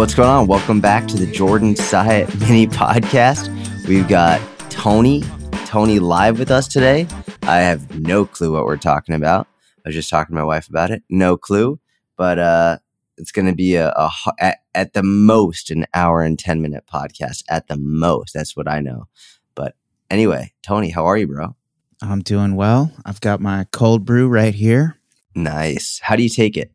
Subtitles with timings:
[0.00, 0.46] What's going on?
[0.46, 3.50] Welcome back to the Jordan Syatt mini podcast.
[3.86, 5.22] We've got Tony,
[5.66, 7.06] Tony live with us today.
[7.42, 9.46] I have no clue what we're talking about.
[9.84, 11.02] I was just talking to my wife about it.
[11.10, 11.78] No clue,
[12.16, 12.78] but uh,
[13.18, 16.84] it's going to be a, a at, at the most an hour and 10 minute
[16.90, 17.42] podcast.
[17.50, 19.06] At the most, that's what I know.
[19.54, 19.74] But
[20.10, 21.54] anyway, Tony, how are you, bro?
[22.00, 22.90] I'm doing well.
[23.04, 24.96] I've got my cold brew right here.
[25.34, 26.00] Nice.
[26.02, 26.72] How do you take it?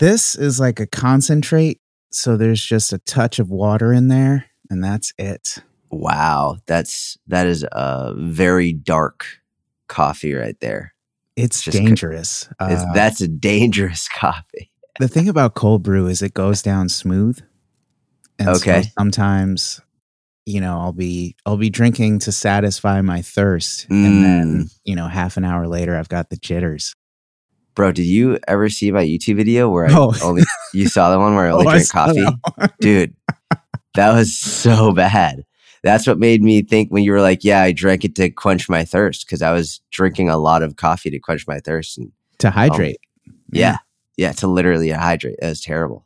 [0.00, 1.80] This is like a concentrate,
[2.10, 5.58] so there's just a touch of water in there, and that's it.
[5.90, 9.26] Wow, that's that is a very dark
[9.88, 10.94] coffee right there.
[11.36, 12.48] It's Just dangerous.
[12.60, 14.70] It's- Uh, that's a dangerous coffee.
[14.98, 17.38] the thing about cold brew is it goes down smooth.
[18.40, 18.82] And Okay.
[18.82, 19.80] So sometimes,
[20.46, 25.06] you know, I'll be I'll be drinking to satisfy my thirst, and then you know,
[25.08, 26.94] half an hour later, I've got the jitters.
[27.78, 30.12] Bro, did you ever see my YouTube video where I Oh.
[30.20, 30.42] only
[30.74, 32.22] you saw the one where I only Oh, I drink saw coffee?
[32.22, 32.72] that.
[32.80, 33.14] Dude,
[33.94, 35.44] that was so bad.
[35.84, 38.68] That's what made me think when you were like, "Yeah, I drank it to quench
[38.68, 41.98] my thirst" because I was drinking a lot of coffee to quench my thirst.
[41.98, 42.98] And to hydrate.
[43.52, 43.76] yeah,
[44.16, 45.36] yeah, to literally hydrate.
[45.40, 46.04] That was terrible,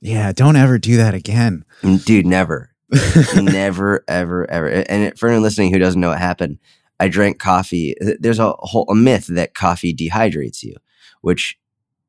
[0.00, 1.66] Yeah, don't ever do that again.
[1.82, 2.24] Mm, dude.
[2.24, 2.70] Never,
[3.36, 4.68] never, ever, ever.
[4.88, 6.58] And for anyone listening who doesn't know what happened,
[7.00, 7.94] I drank coffee.
[8.18, 10.74] There's a whole a myth that coffee dehydrates you,
[11.20, 11.58] which,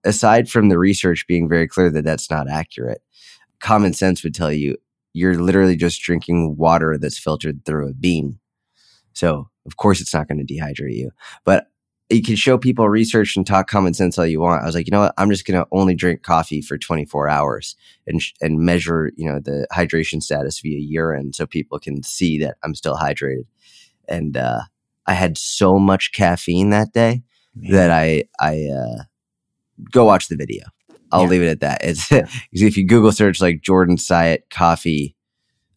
[0.03, 3.01] aside from the research being very clear that that's not accurate,
[3.59, 4.77] common sense would tell you
[5.13, 8.39] you're literally just drinking water that's filtered through a bean.
[9.13, 11.11] So of course it's not going to dehydrate you.
[11.43, 11.67] But
[12.09, 14.63] you can show people research and talk common sense all you want.
[14.63, 15.13] I was like, you know what?
[15.17, 17.75] I'm just going to only drink coffee for 24 hours
[18.07, 22.39] and sh- and measure, you know, the hydration status via urine so people can see
[22.39, 23.45] that I'm still hydrated.
[24.07, 24.61] And uh,
[25.09, 27.23] I had so much caffeine that day
[27.55, 27.71] Man.
[27.73, 29.03] that I I uh,
[29.91, 30.65] go watch the video.
[31.11, 31.29] I'll Yeah.
[31.29, 31.83] leave it at that.
[31.83, 32.11] It's
[32.51, 35.15] if you Google search like Jordan Syatt coffee.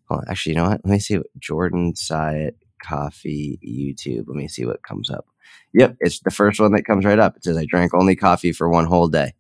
[0.09, 0.81] Hold on, actually, you know what?
[0.85, 4.25] Let me see what Jordan Syatt coffee YouTube.
[4.27, 5.25] Let me see what comes up.
[5.73, 7.37] Yep, it's the first one that comes right up.
[7.37, 9.33] It says I drank only coffee for one whole day.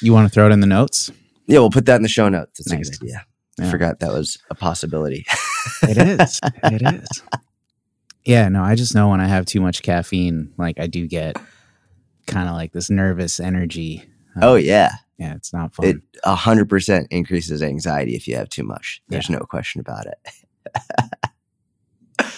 [0.00, 1.10] You want to throw it in the notes?
[1.48, 2.58] Yeah, we'll put that in the show notes.
[2.60, 2.88] That's Nice.
[2.88, 3.26] a good idea.
[3.60, 5.26] I forgot that was a possibility.
[5.82, 6.40] It is.
[6.62, 7.22] it is.
[8.24, 11.36] Yeah, no, I just know when I have too much caffeine, like I do get
[12.26, 14.04] kind of like this nervous energy.
[14.36, 15.86] Um, oh yeah, Yeah, it's not fun.
[15.86, 19.02] it a hundred percent increases anxiety if you have too much.
[19.08, 20.18] There's no question about it.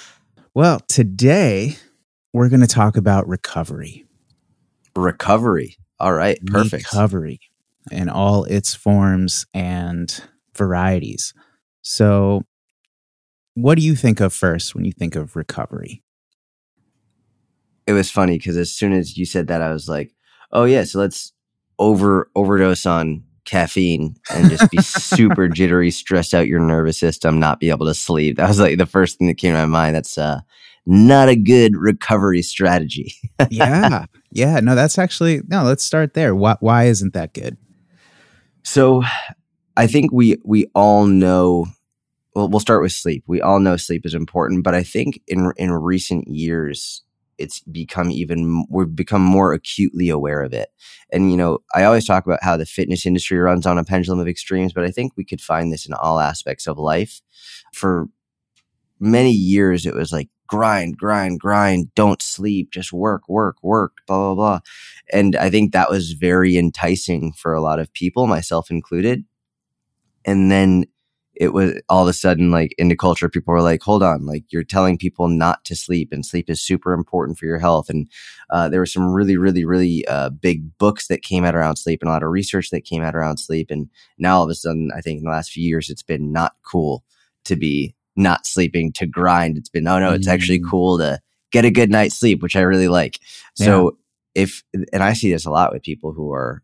[0.54, 1.76] well, today
[2.32, 4.06] we're going to talk about recovery.
[4.96, 5.76] Recovery.
[5.98, 6.92] All right, perfect.
[6.92, 7.40] Recovery
[7.90, 10.22] in all its forms and
[10.56, 11.34] varieties.
[11.82, 12.44] So,
[13.54, 16.02] what do you think of first when you think of recovery?
[17.86, 20.14] it was funny because as soon as you said that, I was like,
[20.52, 21.32] "Oh yeah, so let's
[21.78, 27.60] over overdose on caffeine and just be super jittery, stress out your nervous system, not
[27.60, 29.96] be able to sleep." That was like the first thing that came to my mind.
[29.96, 30.40] That's uh,
[30.86, 33.14] not a good recovery strategy.
[33.50, 34.06] yeah.
[34.34, 36.34] Yeah, no, that's actually no, let's start there.
[36.34, 37.58] Why why isn't that good?
[38.62, 39.02] So,
[39.76, 41.66] I think we we all know.
[42.34, 43.24] Well, we'll start with sleep.
[43.26, 47.02] We all know sleep is important, but I think in in recent years,
[47.38, 50.70] it's become even we've become more acutely aware of it.
[51.12, 54.20] And you know, I always talk about how the fitness industry runs on a pendulum
[54.20, 57.20] of extremes, but I think we could find this in all aspects of life.
[57.74, 58.06] For
[59.00, 64.18] many years, it was like grind, grind, grind, don't sleep, just work, work, work, blah
[64.18, 64.60] blah blah.
[65.12, 69.24] And I think that was very enticing for a lot of people, myself included.
[70.24, 70.84] And then
[71.34, 74.44] it was all of a sudden like into culture, people were like, hold on, like
[74.50, 77.88] you're telling people not to sleep and sleep is super important for your health.
[77.88, 78.06] And
[78.50, 82.02] uh, there were some really, really, really uh, big books that came out around sleep
[82.02, 83.70] and a lot of research that came out around sleep.
[83.70, 83.88] And
[84.18, 86.52] now all of a sudden, I think in the last few years, it's been not
[86.62, 87.02] cool
[87.44, 89.56] to be not sleeping to grind.
[89.56, 90.70] It's been, oh no, it's actually Mm.
[90.70, 91.18] cool to
[91.50, 93.18] get a good night's sleep, which I really like.
[93.54, 93.96] So
[94.34, 94.62] if,
[94.92, 96.62] and I see this a lot with people who are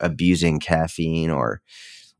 [0.00, 1.60] abusing caffeine or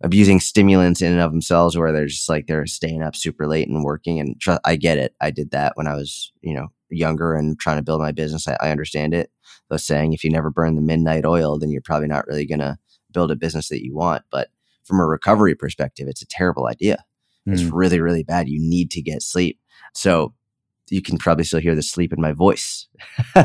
[0.02, 3.66] abusing stimulants in and of themselves where they're just like they're staying up super late
[3.69, 5.14] and working and tr- i get it.
[5.20, 8.46] I did that when i was you know younger and trying to build my business.
[8.46, 9.31] I, I understand it.
[9.70, 12.60] The saying if you never burn the midnight oil then you're probably not really going
[12.60, 12.76] to
[13.12, 14.22] build a business that you want.
[14.31, 14.48] But
[14.84, 17.02] from a recovery perspective it's a terrible idea.
[17.46, 17.70] It's Mm.
[17.72, 18.49] really really bad.
[18.49, 19.58] You need to get sleep.
[19.94, 20.34] So
[20.91, 22.88] you can probably still hear the sleep in my voice.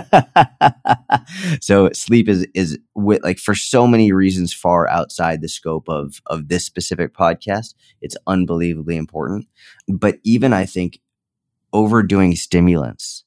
[1.62, 6.22] So sleep is is with like for so many reasons far outside the scope of
[6.28, 9.48] of this specific podcast it's unbelievably important.
[9.88, 11.00] But even i think
[11.74, 13.24] overdoing stimulants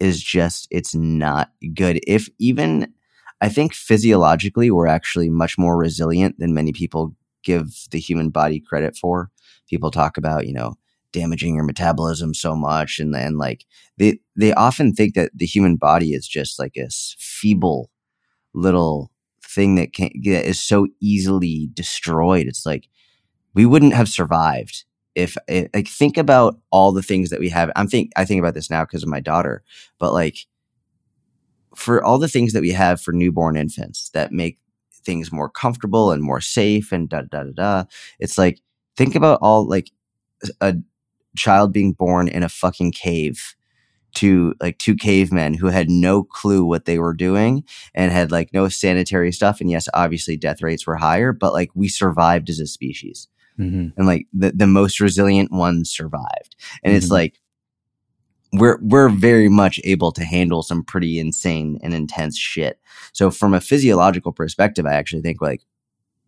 [0.00, 2.00] is just it's not good.
[2.06, 2.92] If even
[3.40, 7.14] i think physiologically we're actually much more resilient than many people
[7.44, 9.30] give the human body credit for.
[9.68, 10.74] People talk about, you know,
[11.16, 13.64] damaging your metabolism so much and and like
[13.96, 17.90] they they often think that the human body is just like a feeble
[18.52, 19.10] little
[19.42, 22.46] thing that can that is so easily destroyed.
[22.46, 22.88] It's like
[23.54, 24.84] we wouldn't have survived
[25.14, 27.70] if like think about all the things that we have.
[27.76, 29.64] I'm think I think about this now because of my daughter,
[29.98, 30.36] but like
[31.74, 34.58] for all the things that we have for newborn infants that make
[34.92, 37.84] things more comfortable and more safe and da da da da.
[38.18, 38.60] It's like
[38.98, 39.90] think about all like
[40.60, 40.74] a
[41.36, 43.54] child being born in a fucking cave
[44.16, 47.62] to like two cavemen who had no clue what they were doing
[47.94, 49.60] and had like no sanitary stuff.
[49.60, 53.28] And yes, obviously death rates were higher, but like we survived as a species.
[53.58, 53.88] Mm-hmm.
[53.96, 56.56] And like the, the most resilient ones survived.
[56.82, 56.96] And mm-hmm.
[56.96, 57.40] it's like
[58.52, 62.80] we're we're very much able to handle some pretty insane and intense shit.
[63.12, 65.62] So from a physiological perspective, I actually think like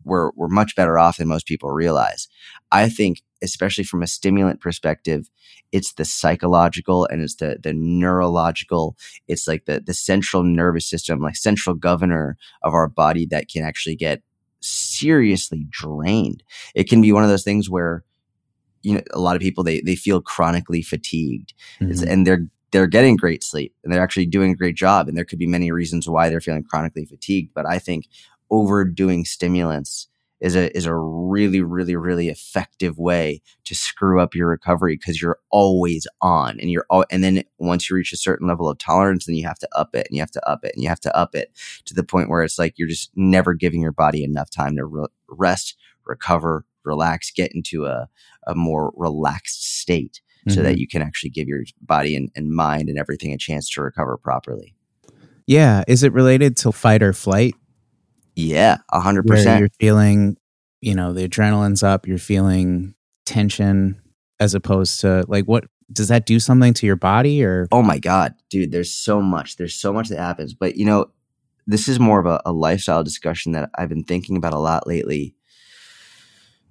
[0.03, 2.27] we're we're much better off than most people realize.
[2.71, 5.29] I think especially from a stimulant perspective,
[5.71, 8.97] it's the psychological and it's the the neurological,
[9.27, 13.63] it's like the the central nervous system, like central governor of our body that can
[13.63, 14.21] actually get
[14.61, 16.43] seriously drained.
[16.75, 18.03] It can be one of those things where
[18.81, 22.07] you know a lot of people they they feel chronically fatigued mm-hmm.
[22.07, 25.25] and they're they're getting great sleep and they're actually doing a great job and there
[25.25, 28.05] could be many reasons why they're feeling chronically fatigued but i think
[28.49, 30.07] overdoing stimulants
[30.41, 35.21] is a is a really really really effective way to screw up your recovery because
[35.21, 38.77] you're always on and you're all and then once you reach a certain level of
[38.77, 40.89] tolerance then you have to up it and you have to up it and you
[40.89, 41.51] have to up it
[41.85, 44.85] to the point where it's like you're just never giving your body enough time to
[44.85, 45.75] re- rest
[46.05, 48.07] recover relax get into a
[48.47, 50.55] a more relaxed state mm-hmm.
[50.55, 50.79] so that mm-hmm.
[50.79, 54.17] you can actually give your body and, and mind and everything a chance to recover
[54.17, 54.75] properly.
[55.45, 55.83] Yeah.
[55.87, 57.55] Is it related to fight or flight?
[58.39, 59.59] Yeah, a hundred percent.
[59.59, 60.37] You're feeling,
[60.81, 62.07] you know, the adrenaline's up.
[62.07, 62.95] You're feeling
[63.25, 64.01] tension,
[64.39, 67.67] as opposed to like what does that do something to your body or?
[67.71, 68.71] Oh my god, dude!
[68.71, 69.57] There's so much.
[69.57, 70.53] There's so much that happens.
[70.53, 71.07] But you know,
[71.67, 74.87] this is more of a, a lifestyle discussion that I've been thinking about a lot
[74.87, 75.35] lately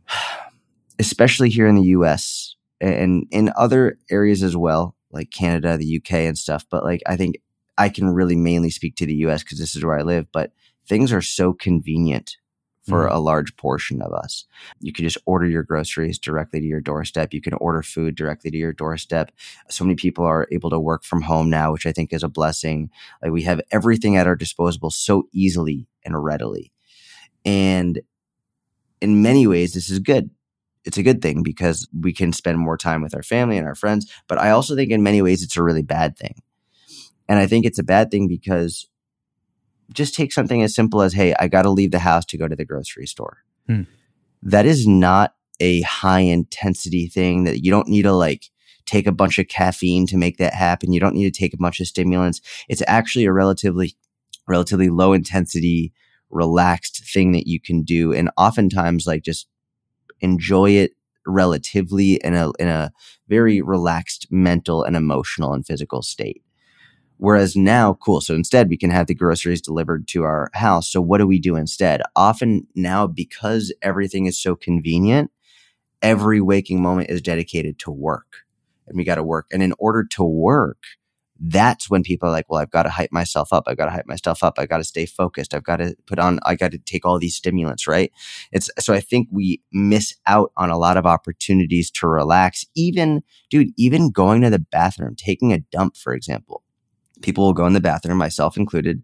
[0.99, 6.12] especially here in the US and in other areas as well, like Canada, the UK,
[6.12, 6.65] and stuff.
[6.70, 7.37] But like, I think
[7.76, 10.26] I can really mainly speak to the US because this is where I live.
[10.32, 10.53] But
[10.88, 12.37] things are so convenient
[12.88, 13.12] for mm.
[13.12, 14.44] a large portion of us.
[14.81, 17.35] You can just order your groceries directly to your doorstep.
[17.35, 19.31] You can order food directly to your doorstep.
[19.69, 22.29] So many people are able to work from home now, which I think is a
[22.29, 22.90] blessing.
[23.23, 26.73] Like we have everything at our disposal so easily and readily.
[27.44, 28.00] And
[29.00, 30.31] in many ways, this is good
[30.84, 33.75] it's a good thing because we can spend more time with our family and our
[33.75, 34.11] friends.
[34.26, 36.41] But I also think in many ways it's a really bad thing.
[37.29, 38.88] And I think it's a bad thing because
[39.93, 42.49] just take something as simple as, hey, I got to leave the house to go
[42.49, 43.38] to the grocery store.
[43.67, 43.82] Hmm.
[44.43, 48.50] That is not a high intensity thing that you don't need to like
[48.87, 50.93] take a bunch of caffeine to make that happen.
[50.93, 52.40] You don't need to take a bunch of stimulants.
[52.69, 53.96] It's actually a relatively,
[54.46, 55.93] relatively low intensity,
[56.31, 58.12] relaxed thing that you can do.
[58.12, 59.49] And oftentimes, like just
[60.20, 60.93] enjoy it
[61.26, 62.91] relatively in a in a
[63.29, 66.43] very relaxed mental and emotional and physical state.
[67.19, 68.20] Whereas now, cool.
[68.20, 70.91] So instead, we can have the groceries delivered to our house.
[70.91, 72.00] So what do we do instead?
[72.15, 75.31] Often now, because everything is so convenient,
[76.01, 78.44] every waking moment is dedicated to work,
[78.87, 79.46] and we got to work.
[79.53, 80.79] And in order to work,
[81.41, 83.65] that's when people are like, well, I've got to hype myself up.
[83.67, 84.55] I've got to hype myself up.
[84.58, 85.55] I've got to stay focused.
[85.55, 88.13] I've got to put on, I got to take all these stimulants, right?
[88.51, 92.65] It's so I think we miss out on a lot of opportunities to relax.
[92.75, 96.63] Even, dude, even going to the bathroom, taking a dump, for example.
[97.22, 99.03] People will go in the bathroom, myself included.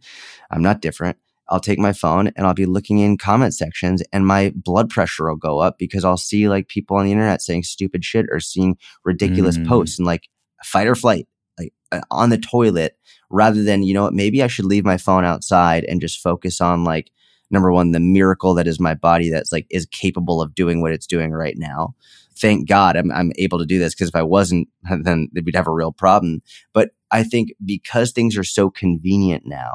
[0.51, 1.19] I'm not different.
[1.51, 5.29] I'll take my phone and I'll be looking in comment sections and my blood pressure
[5.29, 8.41] will go up because I'll see like people on the internet saying stupid shit or
[8.41, 9.69] seeing ridiculous mm.
[9.69, 10.29] posts and like
[10.65, 11.29] fight or flight
[11.59, 12.97] like uh, on the toilet
[13.31, 16.61] rather than you know what maybe i should leave my phone outside and just focus
[16.61, 17.11] on like
[17.51, 20.93] number one the miracle that is my body that's like is capable of doing what
[20.93, 21.95] it's doing right now
[22.37, 24.69] thank god i'm, I'm able to do this because if i wasn't
[25.03, 26.43] then we'd have a real problem
[26.73, 29.75] but i think because things are so convenient now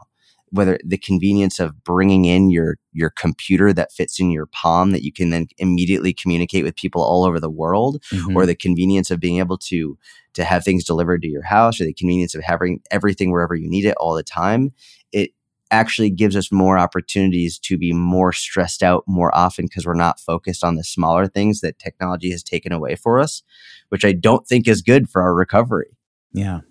[0.51, 5.03] whether the convenience of bringing in your your computer that fits in your palm that
[5.03, 8.36] you can then immediately communicate with people all over the world mm-hmm.
[8.36, 9.98] or the convenience of being able to
[10.34, 13.69] to have things delivered to your house or the convenience of having everything wherever you
[13.69, 14.72] need it all the time
[15.12, 15.31] it
[15.72, 20.19] actually gives us more opportunities to be more stressed out more often because we're not
[20.19, 23.43] focused on the smaller things that technology has taken away for us
[23.89, 25.96] which i don't think is good for our recovery
[26.34, 26.62] yeah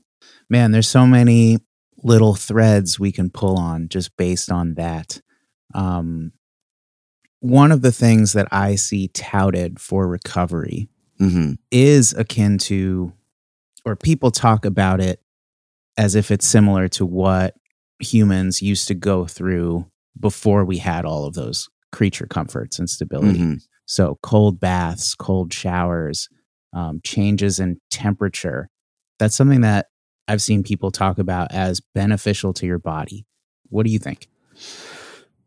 [0.49, 1.59] man there's so many
[2.03, 5.21] little threads we can pull on just based on that.
[5.75, 6.33] Um,
[7.41, 10.89] one of the things that I see touted for recovery
[11.19, 13.13] hmm is akin to,
[13.85, 15.21] or people talk about it
[15.97, 17.55] as if it's similar to what
[17.99, 19.87] humans used to go through
[20.19, 23.39] before we had all of those creature comforts and stability.
[23.39, 23.55] hmm
[23.87, 26.29] So, cold baths, cold showers,
[26.73, 28.69] um, changes in temperature.
[29.19, 29.87] That's something that
[30.29, 33.25] I've seen people talk about as beneficial to your body.
[33.71, 34.29] What do you think?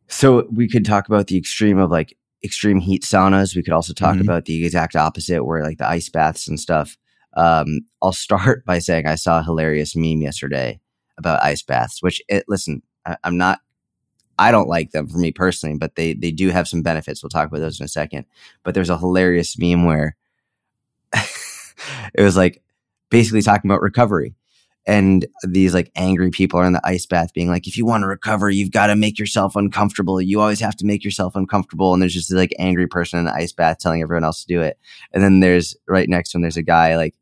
[0.08, 3.56] So we could talk about the extreme of like extreme heat saunas.
[3.56, 4.22] We could also talk Mhm.
[4.22, 6.98] about the exact opposite, where like the ice baths and stuff.
[7.38, 10.82] Um, I'll start by saying I saw a hilarious meme yesterday
[11.18, 12.02] about ice baths.
[12.02, 13.60] Which, it, listen, I, I'm not.
[14.40, 17.22] I don't like them for me personally, but they they do have some benefits.
[17.22, 18.26] We'll talk about those in a second.
[18.64, 20.16] But there's a hilarious meme where
[21.14, 22.62] it was like
[23.10, 24.34] basically talking about recovery.
[24.88, 28.02] And these like angry people are in the ice bath being like, if you want
[28.02, 30.20] to recover, you've got to make yourself uncomfortable.
[30.20, 31.94] You always have to make yourself uncomfortable.
[31.94, 34.54] And there's just this like angry person in the ice bath telling everyone else to
[34.54, 34.80] do it.
[35.14, 37.16] And then there's right next to him, there's a guy like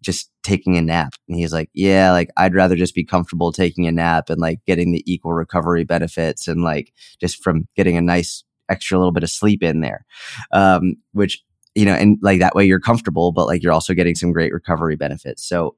[0.00, 1.14] just taking a nap.
[1.28, 4.64] And he's like, yeah, like I'd rather just be comfortable taking a nap and like
[4.66, 9.22] getting the equal recovery benefits and like just from getting a nice extra little bit
[9.22, 10.04] of sleep in there.
[10.50, 14.14] Um, which, you know, and like that way you're comfortable, but like you're also getting
[14.14, 15.46] some great recovery benefits.
[15.46, 15.76] So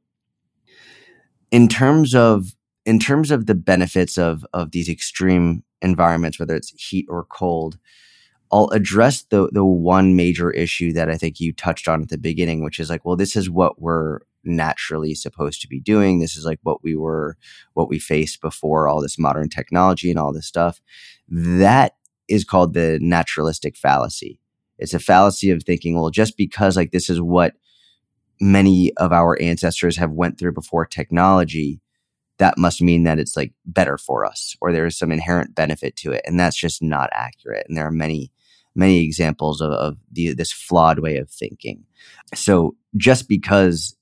[1.51, 6.71] in terms of in terms of the benefits of of these extreme environments, whether it's
[6.71, 7.79] heat or cold,
[8.53, 12.19] I'll address the the one major issue that I think you touched on at the
[12.19, 16.21] beginning, which is like, well, this is what we're naturally supposed to be doing.
[16.21, 17.37] This is like what we were
[17.73, 20.81] what we faced before all this modern technology and all this stuff.
[21.29, 21.97] That
[22.29, 24.39] is called the naturalistic fallacy.
[24.79, 27.55] It's a fallacy of thinking, well, just because like this is what
[28.41, 31.81] many of our ancestors have went through before technology
[32.39, 35.95] that must mean that it's like better for us or there is some inherent benefit
[35.97, 38.33] to it and that's just not accurate and there are many
[38.75, 41.85] many examples of, of the, this flawed way of thinking.
[42.35, 43.97] So just because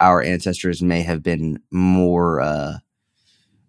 [0.00, 2.78] our ancestors may have been more uh,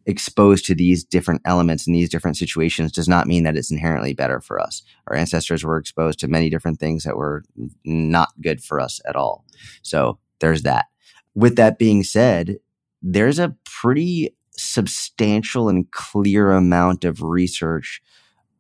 [0.06, 4.14] exposed to these different elements in these different situations does not mean that it's inherently
[4.14, 7.44] better for us our ancestors were exposed to many different things that were
[7.84, 9.46] not good for us at all
[9.82, 10.86] so there's that.
[11.34, 12.58] With that being said,
[13.02, 18.02] there's a pretty substantial and clear amount of research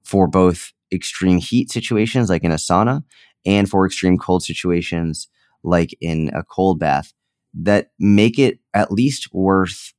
[0.03, 3.03] for both extreme heat situations, like in a sauna,
[3.45, 5.27] and for extreme cold situations,
[5.63, 7.13] like in a cold bath,
[7.53, 9.93] that make it at least worth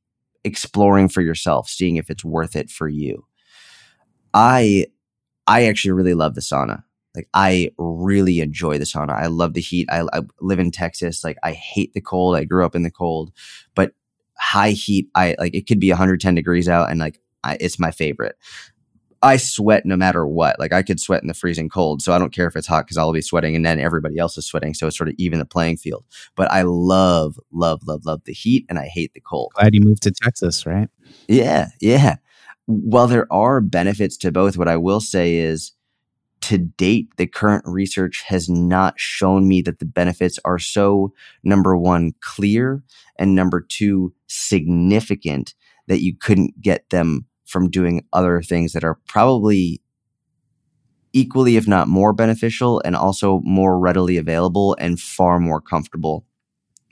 [0.47, 3.25] exploring for yourself, seeing if it's worth it for you.
[4.33, 4.87] I
[5.45, 6.83] I actually really love the sauna.
[7.15, 9.11] Like I really enjoy the sauna.
[9.11, 9.87] I love the heat.
[9.91, 11.23] I, I live in Texas.
[11.23, 12.35] Like I hate the cold.
[12.35, 13.31] I grew up in the cold,
[13.73, 13.93] but
[14.37, 17.91] high heat, I like it could be 110 degrees out and like I, it's my
[17.91, 18.35] favorite.
[19.21, 20.59] I sweat no matter what.
[20.59, 22.85] Like I could sweat in the freezing cold, so I don't care if it's hot
[22.85, 25.39] because I'll be sweating, and then everybody else is sweating, so it's sort of even
[25.39, 26.05] the playing field.
[26.35, 29.53] But I love, love, love, love the heat, and I hate the cold.
[29.55, 30.89] Glad you moved to Texas, right?
[31.27, 32.17] Yeah, yeah.
[32.65, 35.71] While there are benefits to both, what I will say is
[36.41, 41.75] to date, the current research has not shown me that the benefits are so, number
[41.75, 42.83] one, clear,
[43.17, 45.55] and number two, significant
[45.87, 49.81] that you couldn't get them from doing other things that are probably
[51.13, 56.25] equally, if not more beneficial, and also more readily available and far more comfortable.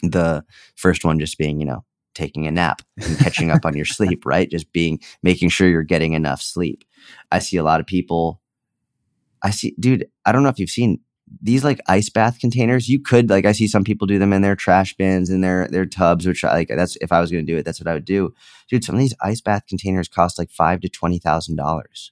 [0.01, 0.43] The
[0.75, 1.83] first one just being, you know,
[2.13, 4.49] taking a nap and catching up on your sleep, right?
[4.49, 6.83] Just being, making sure you're getting enough sleep.
[7.31, 8.41] I see a lot of people
[9.45, 11.01] I see, dude, I don't know if you've seen
[11.41, 12.87] these like ice bath containers.
[12.87, 15.67] You could like I see some people do them in their trash bins in their
[15.67, 17.87] their tubs, which I, like that's if I was going to do it, that's what
[17.87, 18.33] I would do.
[18.69, 22.11] Dude, some of these ice bath containers cost like five to twenty thousand dollars.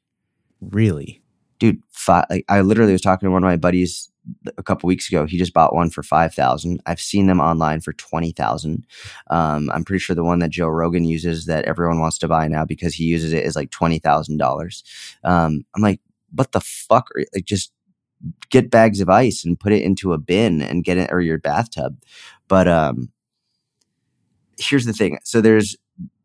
[0.62, 1.22] Really?
[1.60, 4.10] Dude, five, like I literally was talking to one of my buddies
[4.58, 5.26] a couple weeks ago.
[5.26, 6.82] He just bought one for five thousand.
[6.86, 8.86] I've seen them online for twenty thousand.
[9.30, 12.48] Um, I'm pretty sure the one that Joe Rogan uses that everyone wants to buy
[12.48, 14.84] now because he uses it is like twenty thousand um, dollars.
[15.24, 16.02] I'm like,
[16.32, 17.10] what the fuck?
[17.16, 17.72] Are, like, just
[18.50, 21.38] get bags of ice and put it into a bin and get it or your
[21.38, 21.98] bathtub.
[22.48, 23.12] But um,
[24.58, 25.20] here's the thing.
[25.24, 25.76] So there's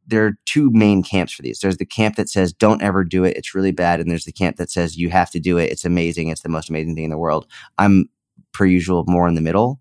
[0.07, 1.61] there are two main camps for these.
[1.61, 4.33] There's the camp that says don't ever do it; it's really bad, and there's the
[4.33, 5.71] camp that says you have to do it.
[5.71, 6.28] It's amazing.
[6.28, 7.47] It's the most amazing thing in the world.
[7.76, 8.09] I'm
[8.52, 9.81] per usual more in the middle.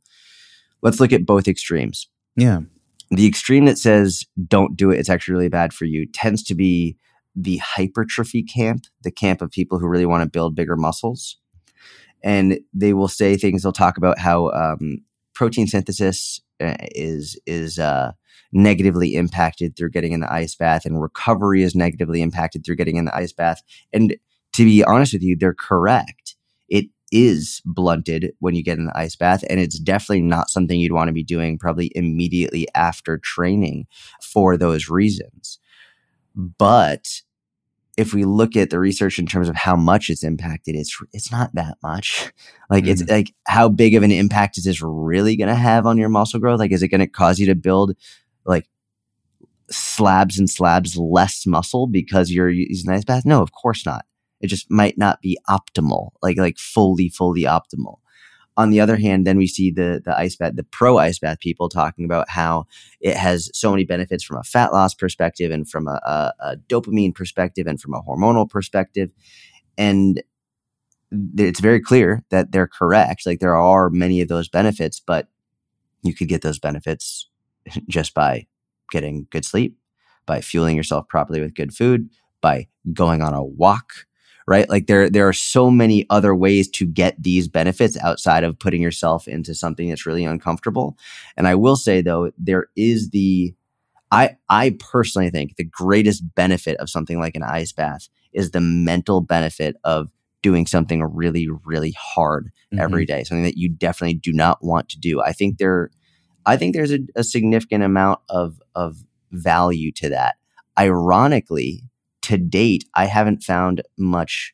[0.82, 2.08] Let's look at both extremes.
[2.36, 2.62] Yeah.
[3.10, 6.56] The extreme that says don't do it; it's actually really bad for you tends to
[6.56, 6.98] be
[7.36, 11.38] the hypertrophy camp, the camp of people who really want to build bigger muscles.
[12.24, 13.64] And they will say things.
[13.64, 15.00] They'll talk about how um,
[15.34, 18.12] protein synthesis uh, is is uh,
[18.52, 22.98] negatively impacted through getting in the ice bath, and recovery is negatively impacted through getting
[22.98, 23.62] in the ice bath.
[23.94, 24.16] And
[24.54, 26.36] to be honest with you, they're correct.
[26.68, 29.44] It is blunted when you get in the ice bath.
[29.50, 33.88] And it's definitely not something you'd want to be doing probably immediately after training
[34.22, 35.60] for those reasons.
[36.36, 37.22] But
[37.98, 41.32] if we look at the research in terms of how much it's impacted, it's it's
[41.32, 42.32] not that much.
[42.70, 42.92] Like mm-hmm.
[42.92, 46.10] it's like how big of an impact is this really going to have on your
[46.10, 46.60] muscle growth?
[46.60, 47.96] Like, is it going to cause you to build
[48.44, 48.68] like
[49.72, 53.24] slabs and slabs less muscle because you're using ice bath?
[53.26, 54.04] No, of course not.
[54.42, 58.00] It just might not be optimal, like like fully, fully optimal.
[58.58, 61.40] On the other hand, then we see the the ice bath, the pro ice bath
[61.40, 62.66] people talking about how
[63.00, 66.58] it has so many benefits from a fat loss perspective and from a, a, a
[66.68, 69.12] dopamine perspective and from a hormonal perspective.
[69.78, 70.24] And
[71.38, 73.26] it's very clear that they're correct.
[73.26, 75.28] Like there are many of those benefits, but
[76.04, 77.30] you could get those benefits
[77.88, 78.48] just by
[78.92, 79.78] getting good sleep,
[80.26, 82.10] by fueling yourself properly with good food,
[82.42, 84.06] by going on a walk,
[84.48, 84.70] right?
[84.70, 88.82] Like there, there are so many other ways to get these benefits outside of putting
[88.82, 90.98] yourself into something that's really uncomfortable.
[91.36, 93.54] And I will say though, there is the,
[94.10, 98.62] I, I personally think the greatest benefit of something like an ice bath is the
[98.62, 100.10] mental benefit of
[100.42, 102.80] doing something really, really hard mm-hmm.
[102.80, 105.22] every day, something that you definitely do not want to do.
[105.22, 105.92] I think there,
[106.46, 108.98] I think there's a, a significant amount of, of
[109.32, 110.36] value to that.
[110.80, 111.84] Ironically,
[112.28, 114.54] to date, I haven't found much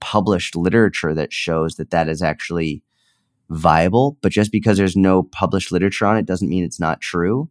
[0.00, 2.82] published literature that shows that that is actually
[3.48, 4.18] viable.
[4.20, 7.50] But just because there's no published literature on it doesn't mean it's not true.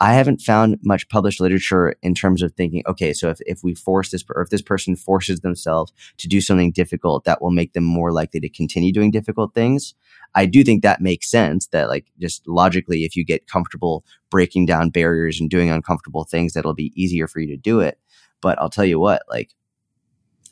[0.00, 3.74] I haven't found much published literature in terms of thinking, okay, so if, if we
[3.74, 7.72] force this, or if this person forces themselves to do something difficult, that will make
[7.72, 9.94] them more likely to continue doing difficult things.
[10.34, 14.66] I do think that makes sense that like just logically, if you get comfortable breaking
[14.66, 17.98] down barriers and doing uncomfortable things, that'll be easier for you to do it.
[18.40, 19.50] But I'll tell you what, like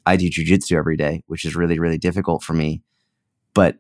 [0.07, 2.83] I do jujitsu every day, which is really, really difficult for me.
[3.55, 3.79] But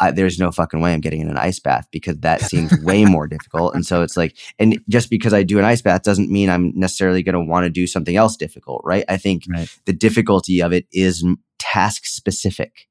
[0.00, 3.04] I, there's no fucking way I'm getting in an ice bath because that seems way
[3.04, 3.74] more difficult.
[3.74, 6.72] And so it's like, and just because I do an ice bath doesn't mean I'm
[6.74, 9.04] necessarily going to want to do something else difficult, right?
[9.08, 9.68] I think right.
[9.84, 11.24] the difficulty of it is
[11.58, 12.88] task specific,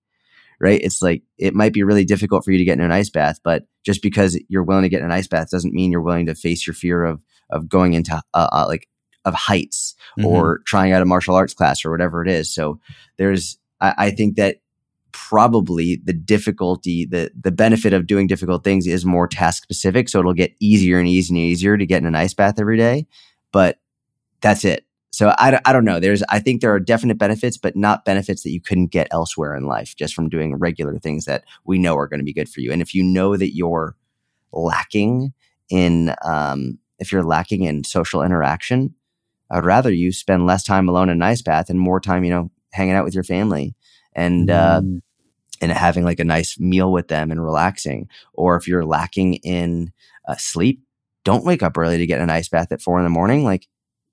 [0.59, 0.79] right?
[0.81, 3.39] It's like, it might be really difficult for you to get in an ice bath,
[3.43, 6.27] but just because you're willing to get in an ice bath doesn't mean you're willing
[6.27, 8.87] to face your fear of, of going into uh, uh, like
[9.27, 10.25] of heights mm-hmm.
[10.25, 12.53] or trying out a martial arts class or whatever it is.
[12.53, 12.79] So
[13.17, 14.57] there's, I, I think that
[15.11, 20.09] probably the difficulty, the the benefit of doing difficult things is more task specific.
[20.09, 22.77] So it'll get easier and easier and easier to get in an ice bath every
[22.77, 23.07] day.
[23.51, 23.79] But
[24.41, 24.85] that's it.
[25.11, 25.99] So I, I don't know.
[25.99, 29.55] There's I think there are definite benefits, but not benefits that you couldn't get elsewhere
[29.55, 32.49] in life just from doing regular things that we know are going to be good
[32.49, 32.71] for you.
[32.71, 33.95] And if you know that you're
[34.51, 35.33] lacking
[35.69, 38.93] in um, if you're lacking in social interaction,
[39.49, 42.29] I'd rather you spend less time alone in an ice bath and more time, you
[42.29, 43.75] know, hanging out with your family
[44.13, 44.97] and uh, mm.
[44.97, 45.01] uh,
[45.61, 48.09] and having like a nice meal with them and relaxing.
[48.33, 49.91] Or if you're lacking in
[50.27, 50.81] uh, sleep,
[51.23, 53.43] don't wake up early to get an ice bath at four in the morning.
[53.43, 53.67] Like,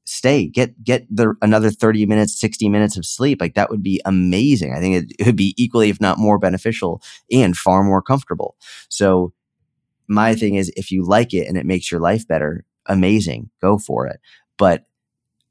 [0.05, 3.41] stay, get get the another thirty minutes, sixty minutes of sleep.
[3.41, 4.75] Like that would be amazing.
[4.75, 8.57] I think it, it would be equally, if not more, beneficial and far more comfortable.
[8.89, 9.33] So
[10.07, 13.79] my thing is, if you like it and it makes your life better, amazing, go
[13.79, 14.21] for it.
[14.59, 14.85] But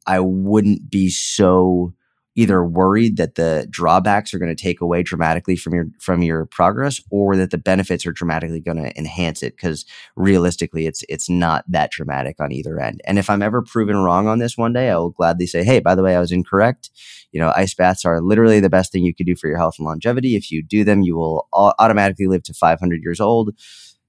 [0.07, 1.93] I wouldn't be so
[2.35, 6.45] either worried that the drawbacks are going to take away dramatically from your from your
[6.45, 9.85] progress or that the benefits are dramatically going to enhance it because
[10.15, 13.01] realistically it's it's not that dramatic on either end.
[13.05, 15.79] And if i'm ever proven wrong on this one day i will gladly say hey
[15.79, 16.89] by the way i was incorrect.
[17.31, 19.75] You know ice baths are literally the best thing you could do for your health
[19.77, 20.35] and longevity.
[20.35, 23.51] If you do them you will automatically live to 500 years old.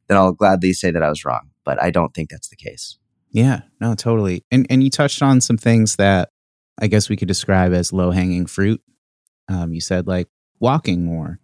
[0.08, 2.98] Then i'll gladly say that i was wrong but i don't think that's the case
[3.34, 4.44] yeah, no, totally.
[4.52, 6.30] And and you touched on some things that
[6.80, 8.80] I guess we could describe as low hanging fruit.
[9.48, 10.28] Um, you said like
[10.60, 11.40] walking more,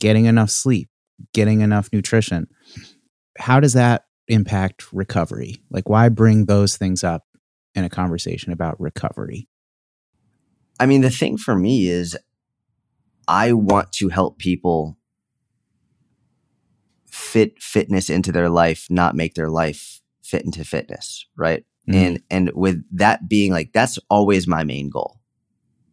[0.00, 0.90] getting enough sleep,
[1.32, 2.48] getting enough nutrition.
[3.38, 5.62] How does that impact recovery?
[5.70, 7.22] Like, why bring those things up
[7.76, 9.48] in a conversation about recovery?
[10.80, 12.18] I mean, the thing for me is
[13.28, 14.98] I want to help people
[17.06, 21.64] fit fitness into their life, not make their life fit into fitness, right?
[21.88, 21.94] Mm.
[21.94, 25.20] And and with that being like that's always my main goal.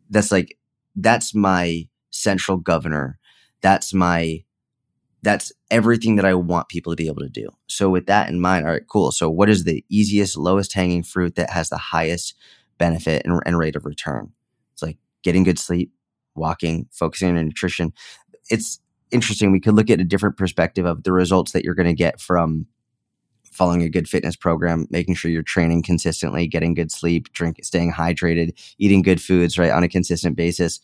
[0.10, 0.58] That's like
[0.96, 3.18] that's my central governor.
[3.62, 4.44] That's my
[5.24, 7.50] that's everything that I want people to be able to do.
[7.68, 9.12] So with that in mind, all right, cool.
[9.12, 12.36] So what is the easiest, lowest hanging fruit that has the highest
[12.78, 14.32] benefit and, and rate of return?
[14.74, 15.92] It's like getting good sleep,
[16.36, 17.92] walking, focusing on nutrition.
[18.52, 19.52] It's interesting.
[19.52, 22.22] We could look at a different perspective of the results that you're going to get
[22.22, 22.68] from
[23.56, 27.94] following a good fitness program, making sure you're training consistently, getting good sleep, drink, staying
[27.94, 30.80] hydrated, eating good foods, right, on a consistent basis.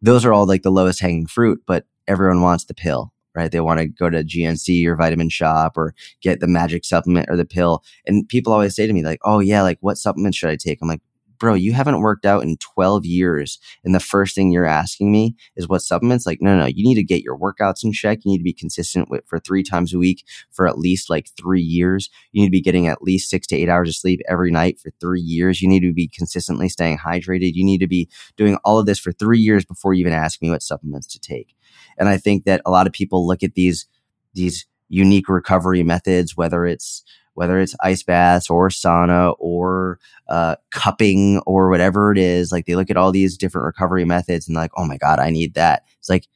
[0.00, 1.62] Those are all like the lowest hanging fruit.
[1.66, 3.52] But everyone wants the pill, right?
[3.52, 7.36] They want to go to GNC or Vitamin Shoppe or get the magic supplement or
[7.36, 7.84] the pill.
[8.06, 10.78] And people always say to me, like, oh, yeah, like what supplement should I take?
[10.82, 11.02] I'm like,
[11.38, 13.58] bro, you haven't worked out in 12 years.
[13.84, 16.26] And the first thing you're asking me is what supplements?
[16.26, 18.20] Like, no, no, you need to get your workouts in check.
[18.24, 21.28] You need to be consistent with for three times a week for at least like
[21.36, 22.10] three years.
[22.32, 24.78] You need to be getting at least six to eight hours of sleep every night
[24.78, 25.62] for three years.
[25.62, 27.52] You need to be consistently staying hydrated.
[27.54, 30.42] You need to be doing all of this for three years before you even ask
[30.42, 31.54] me what supplements to take.
[31.98, 33.86] And I think that a lot of people look at these,
[34.34, 37.04] these unique recovery methods, whether it's
[37.38, 42.50] whether it's ice baths or sauna or uh, cupping or whatever it is.
[42.50, 45.30] Like they look at all these different recovery methods and like, oh my God, I
[45.30, 45.84] need that.
[46.00, 46.26] It's like,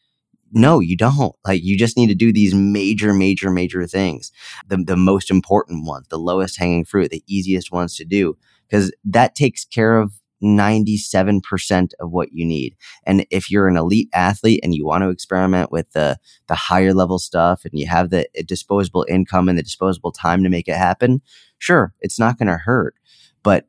[0.52, 1.34] no, you don't.
[1.44, 4.30] Like you just need to do these major, major, major things.
[4.68, 8.38] The, the most important ones, the lowest hanging fruit, the easiest ones to do,
[8.68, 12.76] because that takes care of 97% of what you need.
[13.04, 16.92] And if you're an elite athlete and you want to experiment with the, the higher
[16.92, 20.68] level stuff and you have the eh, disposable income and the disposable time to make
[20.68, 21.22] it happen,
[21.58, 22.94] sure, it's not going to hurt.
[23.42, 23.66] But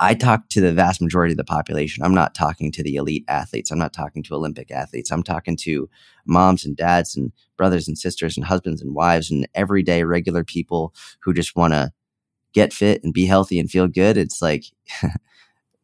[0.00, 2.02] I talk to the vast majority of the population.
[2.02, 3.70] I'm not talking to the elite athletes.
[3.70, 5.12] I'm not talking to Olympic athletes.
[5.12, 5.88] I'm talking to
[6.26, 10.92] moms and dads and brothers and sisters and husbands and wives and everyday regular people
[11.20, 11.92] who just want to
[12.52, 14.16] get fit and be healthy and feel good.
[14.16, 14.64] It's like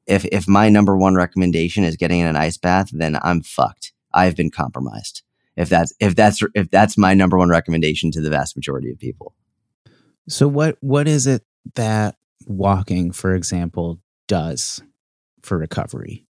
[0.08, 3.92] if if my number one recommendation is getting in an ice bath, then I'm fucked.
[4.12, 5.22] I've been compromised.
[5.56, 8.98] If that's if that's if that's my number one recommendation to the vast majority of
[8.98, 9.34] people.
[10.28, 11.42] So what what is it
[11.74, 12.16] that
[12.46, 14.82] walking, for example, does
[15.42, 16.26] for recovery?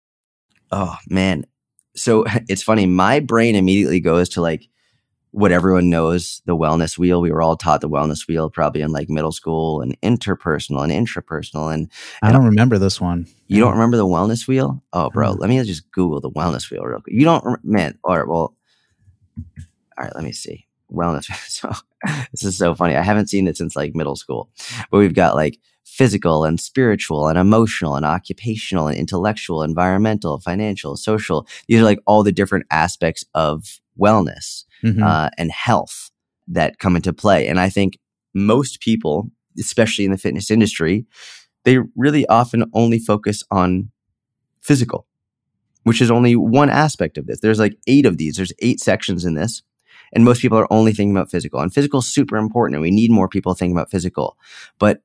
[0.73, 1.45] Oh man.
[1.95, 4.69] So it's funny, my brain immediately goes to like
[5.37, 7.21] what everyone knows the wellness wheel.
[7.21, 10.91] We were all taught the wellness wheel probably in like middle school and interpersonal and
[10.91, 11.75] intrapersonal.
[11.75, 11.91] And,
[12.23, 13.27] and I don't remember this one.
[13.47, 14.83] You don't remember the wellness wheel?
[14.95, 15.39] Oh, bro, mm.
[15.39, 17.15] let me just Google the wellness wheel real quick.
[17.15, 17.99] You don't, man.
[18.03, 18.57] All right, well,
[19.37, 20.67] all right, let me see.
[20.91, 21.29] Wellness.
[21.49, 21.71] So
[22.31, 22.97] this is so funny.
[22.97, 24.49] I haven't seen it since like middle school,
[24.91, 30.97] but we've got like physical and spiritual and emotional and occupational and intellectual, environmental, financial,
[30.97, 31.47] social.
[31.69, 35.03] These are like all the different aspects of wellness mm-hmm.
[35.03, 36.11] uh, and health
[36.49, 37.49] that come into play.
[37.49, 37.99] And I think
[38.35, 41.07] most people, especially in the fitness industry,
[41.65, 43.91] they really often only focus on
[44.63, 45.07] physical,
[45.83, 47.41] which is only one aspect of this.
[47.41, 48.37] There's like eight of these.
[48.37, 49.63] There's eight sections in this.
[50.13, 51.61] And most people are only thinking about physical.
[51.61, 52.77] And physical is super important.
[52.77, 54.37] And we need more people thinking about physical.
[54.79, 55.03] But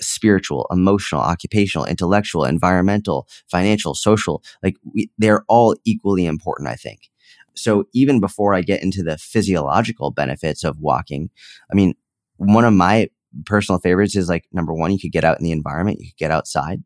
[0.00, 7.10] spiritual, emotional, occupational, intellectual, environmental, financial, social, like we, they're all equally important, I think.
[7.56, 11.30] So even before I get into the physiological benefits of walking,
[11.70, 11.94] I mean,
[12.36, 13.08] one of my
[13.44, 16.18] personal favorites is like number one, you could get out in the environment, you could
[16.18, 16.82] get outside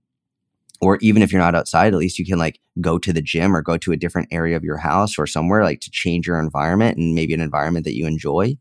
[0.80, 3.54] or even if you're not outside, at least you can like go to the gym
[3.54, 6.38] or go to a different area of your house or somewhere like to change your
[6.40, 8.56] environment and maybe an environment that you enjoy.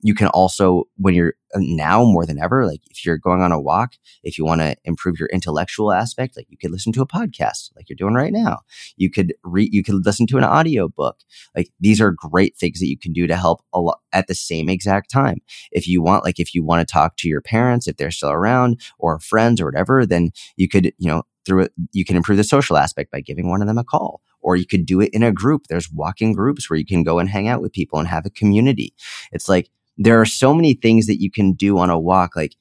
[0.00, 3.52] You can also, when you're uh, now more than ever, like if you're going on
[3.52, 7.02] a walk, if you want to improve your intellectual aspect, like you could listen to
[7.02, 8.60] a podcast like you're doing right now.
[8.96, 11.18] You could read, you could listen to an audio book.
[11.54, 14.34] Like these are great things that you can do to help a lot at the
[14.34, 15.38] same exact time.
[15.70, 18.30] If you want, like if you want to talk to your parents, if they're still
[18.30, 22.36] around or friends or whatever, then you could, you know, through it, you can improve
[22.36, 24.20] the social aspect by giving one of them a call.
[24.42, 25.66] Or you could do it in a group.
[25.68, 28.30] There's walking groups where you can go and hang out with people and have a
[28.30, 28.94] community.
[29.32, 32.56] It's like there are so many things that you can do on a walk, like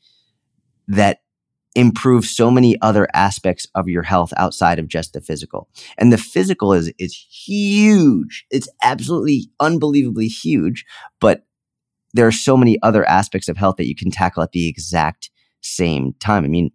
[0.87, 1.19] that
[1.75, 5.69] improve so many other aspects of your health outside of just the physical.
[5.97, 8.45] And the physical is is huge.
[8.49, 10.85] It's absolutely unbelievably huge,
[11.21, 11.45] but
[12.13, 15.29] there are so many other aspects of health that you can tackle at the exact
[15.61, 16.43] same time.
[16.43, 16.71] I mean,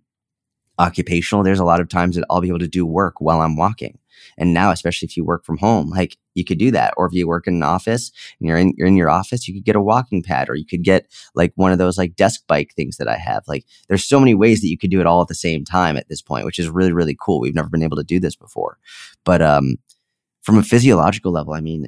[0.78, 3.56] occupational, there's a lot of times that I'll be able to do work while I'm
[3.56, 3.98] walking.
[4.38, 6.94] And now, especially if you work from home, like you could do that.
[6.96, 8.10] Or if you work in an office
[8.40, 10.64] and you're in, you're in your office, you could get a walking pad or you
[10.64, 13.44] could get like one of those like desk bike things that I have.
[13.46, 15.96] Like there's so many ways that you could do it all at the same time
[15.96, 17.40] at this point, which is really, really cool.
[17.40, 18.78] We've never been able to do this before.
[19.24, 19.76] But, um,
[20.42, 21.86] from a physiological level, I mean,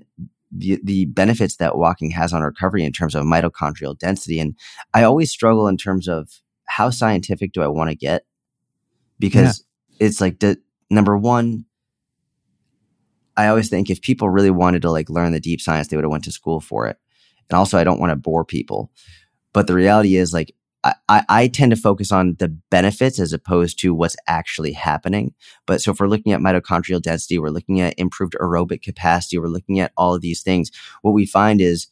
[0.50, 4.40] the, the benefits that walking has on recovery in terms of mitochondrial density.
[4.40, 4.56] And
[4.94, 8.24] I always struggle in terms of how scientific do I want to get
[9.18, 10.06] because yeah.
[10.06, 10.58] it's like the
[10.90, 11.64] number one
[13.36, 16.04] i always think if people really wanted to like learn the deep science they would
[16.04, 16.98] have went to school for it
[17.48, 18.90] and also i don't want to bore people
[19.52, 20.54] but the reality is like
[21.08, 25.34] I, I tend to focus on the benefits as opposed to what's actually happening.
[25.66, 29.48] But so if we're looking at mitochondrial density, we're looking at improved aerobic capacity, we're
[29.48, 30.70] looking at all of these things.
[31.02, 31.88] What we find is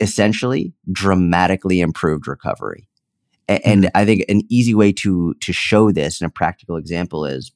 [0.00, 2.88] essentially dramatically improved recovery.
[3.48, 3.96] And mm-hmm.
[3.96, 7.50] I think an easy way to to show this and a practical example is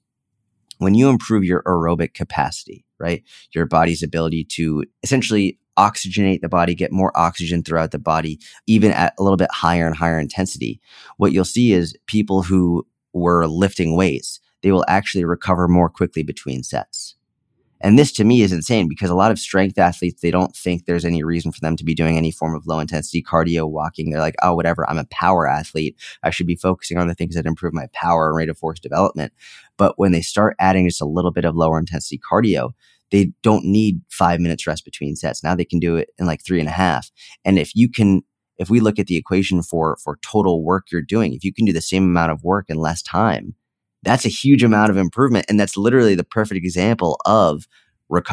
[0.78, 3.22] when you improve your aerobic capacity, right?
[3.54, 8.90] Your body's ability to essentially oxygenate the body, get more oxygen throughout the body, even
[8.92, 10.80] at a little bit higher and higher intensity.
[11.16, 16.22] What you'll see is people who were lifting weights, they will actually recover more quickly
[16.22, 17.16] between sets.
[17.82, 20.86] And this to me is insane because a lot of strength athletes, they don't think
[20.86, 24.10] there's any reason for them to be doing any form of low intensity cardio walking.
[24.10, 25.96] They're like, oh, whatever, I'm a power athlete.
[26.22, 28.78] I should be focusing on the things that improve my power and rate of force
[28.78, 29.32] development.
[29.76, 32.70] But when they start adding just a little bit of lower intensity cardio,
[33.10, 35.42] they don't need five minutes rest between sets.
[35.42, 37.10] Now they can do it in like three and a half.
[37.44, 38.22] And if you can,
[38.58, 41.64] if we look at the equation for, for total work you're doing, if you can
[41.64, 43.56] do the same amount of work in less time,
[44.02, 45.46] that's a huge amount of improvement.
[45.48, 47.66] And that's literally the perfect example of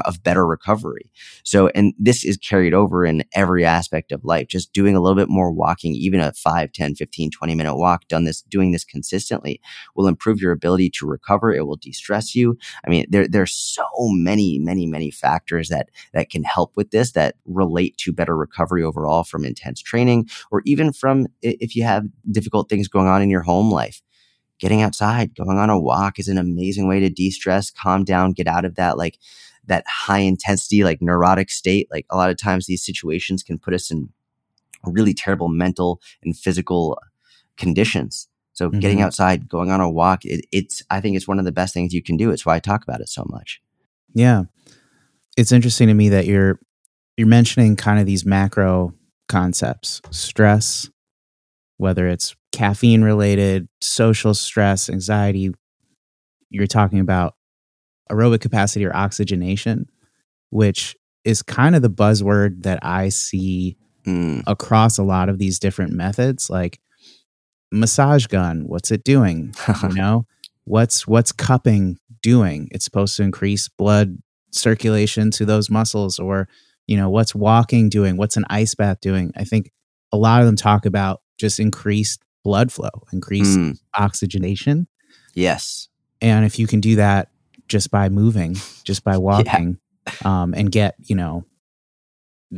[0.06, 1.10] of better recovery.
[1.44, 4.48] So, and this is carried over in every aspect of life.
[4.48, 8.08] Just doing a little bit more walking, even a 5, 10, 15, 20 minute walk,
[8.08, 9.62] done this, doing this consistently
[9.96, 11.54] will improve your ability to recover.
[11.54, 12.58] It will de-stress you.
[12.86, 17.14] I mean, there, there's so many, many, many factors that, that can help with this
[17.14, 22.06] that relate to better recovery overall from intense training or even from if you have
[22.32, 24.02] difficult things going on in your home life
[24.60, 28.48] getting outside, going on a walk is an amazing way to de-stress, calm down, get
[28.48, 29.18] out of that like
[29.66, 31.88] that high intensity, like neurotic state.
[31.92, 34.10] Like a lot of times these situations can put us in
[34.84, 37.00] really terrible mental and physical
[37.58, 38.28] conditions.
[38.54, 38.80] So mm-hmm.
[38.80, 41.74] getting outside, going on a walk, it, it's, I think it's one of the best
[41.74, 42.32] things you can do.
[42.32, 43.62] It's why I talk about it so much.
[44.14, 44.44] Yeah.
[45.38, 46.60] It's interesting to me that you're,
[47.16, 48.94] you're mentioning kind of these macro
[49.28, 50.90] concepts, stress,
[51.80, 55.50] whether it's caffeine related, social stress, anxiety.
[56.50, 57.36] You're talking about
[58.12, 59.90] aerobic capacity or oxygenation,
[60.50, 64.44] which is kind of the buzzword that I see mm.
[64.46, 66.50] across a lot of these different methods.
[66.50, 66.82] Like
[67.72, 69.54] massage gun, what's it doing?
[69.84, 70.26] you know,
[70.66, 72.68] what's what's cupping doing?
[72.72, 74.18] It's supposed to increase blood
[74.52, 76.50] circulation to those muscles, or
[76.88, 78.18] you know, what's walking doing?
[78.18, 79.32] What's an ice bath doing?
[79.38, 79.72] I think
[80.12, 83.80] a lot of them talk about just increased blood flow, increased mm.
[83.98, 84.88] oxygenation.
[85.34, 85.88] Yes.
[86.22, 87.30] And if you can do that
[87.68, 90.42] just by moving, just by walking, yeah.
[90.42, 91.46] um, and get you know,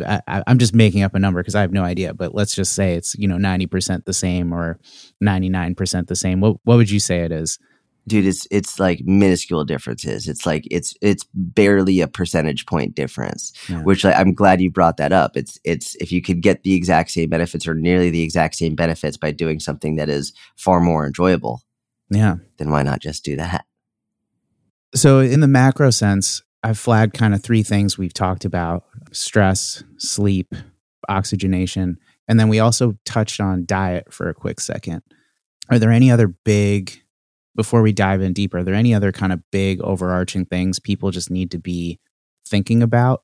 [0.06, 2.74] I, am just making up a number because I have no idea, but let's just
[2.74, 4.80] say it's you know 90 percent the same or
[5.20, 6.42] 99 percent the same.
[6.42, 7.60] What what would you say it is?
[8.08, 10.28] Dude, it's it's like minuscule differences.
[10.28, 13.54] It's like it's it's barely a percentage point difference.
[13.70, 13.84] Yeah.
[13.84, 15.38] Which like, I'm glad you brought that up.
[15.38, 18.76] It's it's if you could get the exact same benefits or nearly the exact same
[18.76, 21.62] benefits by doing something that is far more enjoyable.
[22.10, 22.38] Yeah.
[22.58, 23.66] Then why not just do that?
[24.94, 29.84] So, in the macro sense, I've flagged kind of three things we've talked about stress,
[29.98, 30.54] sleep,
[31.08, 31.98] oxygenation.
[32.28, 35.02] And then we also touched on diet for a quick second.
[35.70, 37.02] Are there any other big,
[37.56, 41.12] before we dive in deeper, are there any other kind of big overarching things people
[41.12, 42.00] just need to be
[42.48, 43.24] thinking about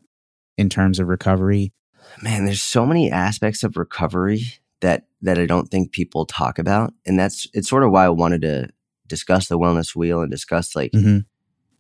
[0.58, 1.74] in terms of recovery?
[2.22, 4.42] Man, there's so many aspects of recovery
[4.82, 6.94] that that I don't think people talk about.
[7.06, 8.70] And that's it's sort of why I wanted to
[9.08, 11.20] discuss the wellness wheel and discuss like mm-hmm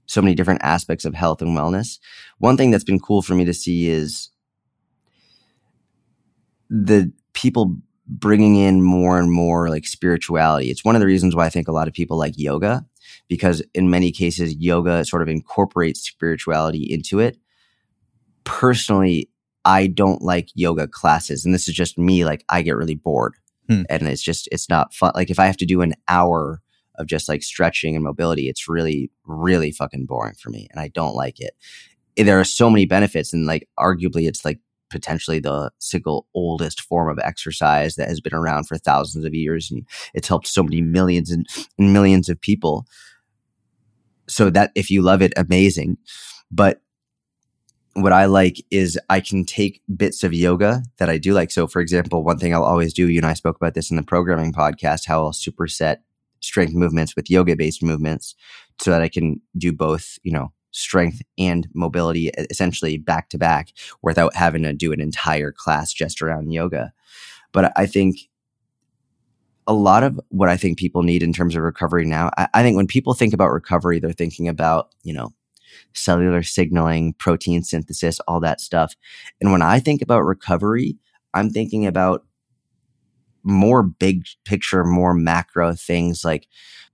[0.07, 1.99] so many different aspects of health and wellness.
[2.39, 4.29] One thing that's been cool for me to see is
[6.69, 10.69] the people bringing in more and more like spirituality.
[10.69, 12.85] It's one of the reasons why I think a lot of people like yoga
[13.27, 17.37] because in many cases yoga sort of incorporates spirituality into it.
[18.43, 19.29] Personally,
[19.65, 23.35] I don't like yoga classes and this is just me like I get really bored.
[23.67, 23.83] Hmm.
[23.89, 25.11] And it's just it's not fun.
[25.13, 26.61] Like if I have to do an hour
[26.97, 30.67] of just like stretching and mobility, it's really, really fucking boring for me.
[30.71, 31.53] And I don't like it.
[32.15, 33.33] There are so many benefits.
[33.33, 38.33] And like, arguably, it's like potentially the single oldest form of exercise that has been
[38.33, 39.71] around for thousands of years.
[39.71, 41.47] And it's helped so many millions and,
[41.77, 42.85] millions of people.
[44.27, 45.97] So that if you love it, amazing.
[46.51, 46.81] But
[47.93, 51.49] what I like is I can take bits of yoga that I do like.
[51.49, 53.97] So, for example, one thing I'll always do, you and I spoke about this in
[53.97, 55.97] the programming podcast, how I'll superset
[56.39, 58.35] strength movements with yoga based movements
[58.79, 63.69] so that I can do both, you know, strength and mobility essentially back to back
[64.01, 66.91] without having to do an entire class just around yoga.
[67.51, 68.17] But I think
[69.65, 72.63] a lot of what I think people need in terms of recovery now, I, I
[72.63, 75.33] think when people think about recovery, they're thinking about, you know,
[75.93, 78.95] cellular signaling, protein synthesis, all that stuff.
[79.41, 80.97] And when I think about recovery,
[81.33, 82.25] I'm thinking about
[83.43, 86.47] more big picture, more macro things like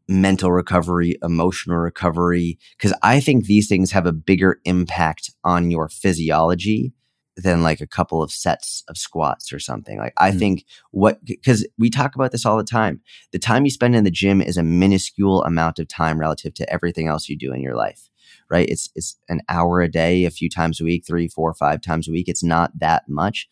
[0.08, 5.88] mental recovery, emotional recovery, because I think these things have a bigger impact on your
[5.89, 6.94] physiology
[7.36, 9.98] than like a couple of sets of squats or something.
[9.98, 10.39] Like I Mm.
[10.39, 13.02] think what because we talk about this all the time.
[13.32, 16.72] The time you spend in the gym is a minuscule amount of time relative to
[16.72, 18.10] everything else you do in your life.
[18.52, 18.70] Right?
[18.70, 22.08] It's it's an hour a day, a few times a week, three, four, five times
[22.08, 22.28] a week.
[22.28, 23.48] It's not that much.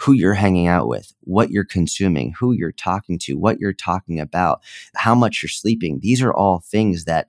[0.00, 4.20] Who you're hanging out with, what you're consuming, who you're talking to, what you're talking
[4.20, 4.62] about,
[4.94, 5.98] how much you're sleeping.
[6.00, 7.28] These are all things that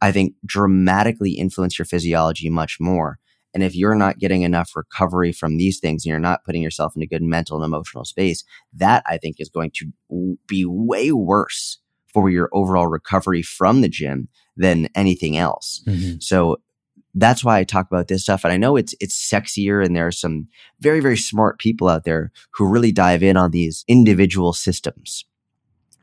[0.00, 3.18] I think dramatically influence your physiology much more.
[3.54, 6.94] And if you're not getting enough recovery from these things and you're not putting yourself
[6.96, 11.12] in a good mental and emotional space, that I think is going to be way
[11.12, 11.78] worse
[12.12, 15.82] for your overall recovery from the gym than anything else.
[15.86, 16.18] Mm-hmm.
[16.20, 16.60] So
[17.14, 18.44] that's why I talk about this stuff.
[18.44, 20.48] And I know it's it's sexier and there are some
[20.80, 25.24] very, very smart people out there who really dive in on these individual systems.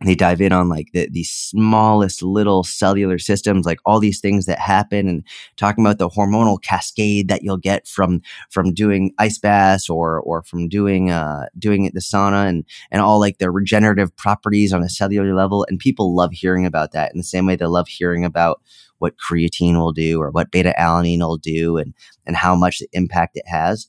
[0.03, 4.47] They dive in on like the, the smallest little cellular systems, like all these things
[4.47, 5.23] that happen and
[5.57, 10.41] talking about the hormonal cascade that you'll get from from doing ice baths or or
[10.41, 14.81] from doing uh doing it the sauna and and all like the regenerative properties on
[14.81, 15.65] a cellular level.
[15.69, 18.59] And people love hearing about that in the same way they love hearing about
[18.97, 21.93] what creatine will do or what beta alanine will do and
[22.25, 23.87] and how much the impact it has.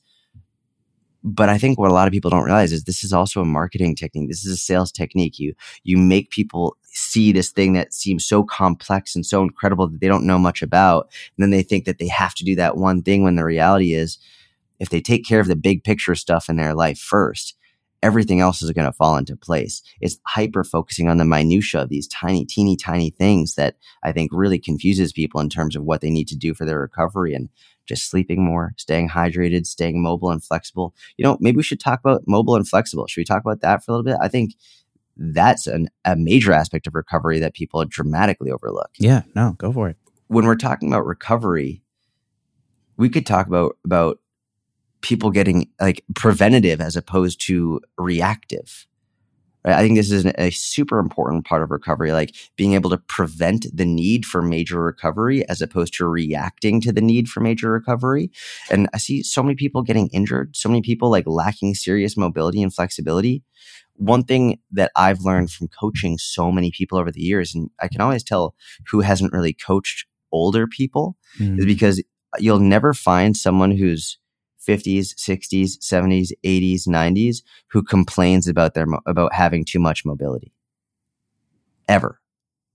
[1.25, 3.45] But I think what a lot of people don't realize is this is also a
[3.45, 4.27] marketing technique.
[4.29, 5.39] This is a sales technique.
[5.39, 10.01] You you make people see this thing that seems so complex and so incredible that
[10.01, 11.09] they don't know much about.
[11.37, 13.93] And then they think that they have to do that one thing when the reality
[13.93, 14.17] is
[14.79, 17.55] if they take care of the big picture stuff in their life first,
[18.03, 19.81] everything else is going to fall into place.
[20.01, 24.29] It's hyper focusing on the minutia of these tiny, teeny, tiny things that I think
[24.33, 27.49] really confuses people in terms of what they need to do for their recovery and
[27.87, 30.93] just sleeping more, staying hydrated, staying mobile and flexible.
[31.17, 33.07] You know, maybe we should talk about mobile and flexible.
[33.07, 34.17] Should we talk about that for a little bit?
[34.21, 34.55] I think
[35.15, 38.89] that's an, a major aspect of recovery that people dramatically overlook.
[38.99, 39.97] Yeah, no, go for it.
[40.27, 41.83] When we're talking about recovery,
[42.97, 44.19] we could talk about about
[45.03, 48.87] people getting like preventative as opposed to reactive.
[49.65, 49.75] Right?
[49.75, 53.67] I think this is a super important part of recovery, like being able to prevent
[53.71, 58.31] the need for major recovery as opposed to reacting to the need for major recovery.
[58.71, 62.63] And I see so many people getting injured, so many people like lacking serious mobility
[62.63, 63.43] and flexibility.
[63.95, 67.87] One thing that I've learned from coaching so many people over the years, and I
[67.87, 68.55] can always tell
[68.89, 71.59] who hasn't really coached older people, Mm.
[71.59, 72.01] is because
[72.39, 74.17] you'll never find someone who's
[74.65, 80.51] 50s, 60s, 70s, 80s, 90s who complains about their about having too much mobility.
[81.87, 82.19] Ever.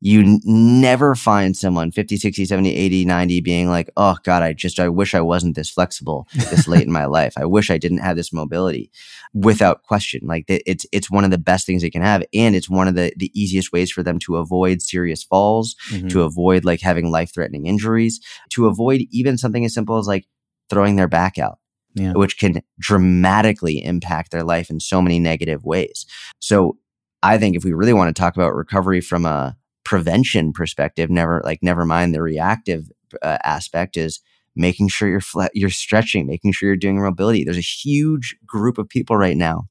[0.01, 4.53] You n- never find someone 50, 60, 70, 80, 90 being like, "Oh god, I
[4.53, 7.33] just I wish I wasn't this flexible this late in my life.
[7.37, 8.93] I wish I didn't have this mobility."
[9.35, 10.21] Without question.
[10.25, 12.95] Like it's it's one of the best things they can have and it's one of
[12.95, 16.11] the the easiest ways for them to avoid serious falls, Mhm.
[16.11, 18.21] to avoid like having life threatening injuries,
[18.51, 20.27] to avoid even something as simple as like
[20.71, 21.59] throwing their back out,
[21.95, 22.13] Yeah.
[22.13, 26.07] which can dramatically impact their life in so many negative ways.
[26.39, 26.77] So
[27.23, 31.41] I think if we really want to talk about recovery from a prevention perspective, never
[31.45, 32.91] like never mind the reactive
[33.23, 34.21] uh, aspect is
[34.55, 37.45] making sure you're flat, you're stretching, making sure you're doing mobility.
[37.45, 39.69] There's a huge group of people right now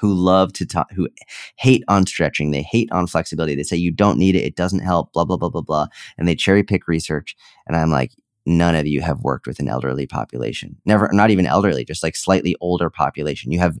[0.00, 1.08] who love to talk, who
[1.56, 2.50] hate on stretching.
[2.50, 3.54] They hate on flexibility.
[3.54, 4.44] They say you don't need it.
[4.44, 5.86] It doesn't help, blah, blah, blah, blah, blah.
[6.16, 7.36] And they cherry pick research.
[7.66, 8.12] And I'm like,
[8.46, 10.76] none of you have worked with an elderly population.
[10.84, 13.52] Never, not even elderly, just like slightly older population.
[13.52, 13.78] You have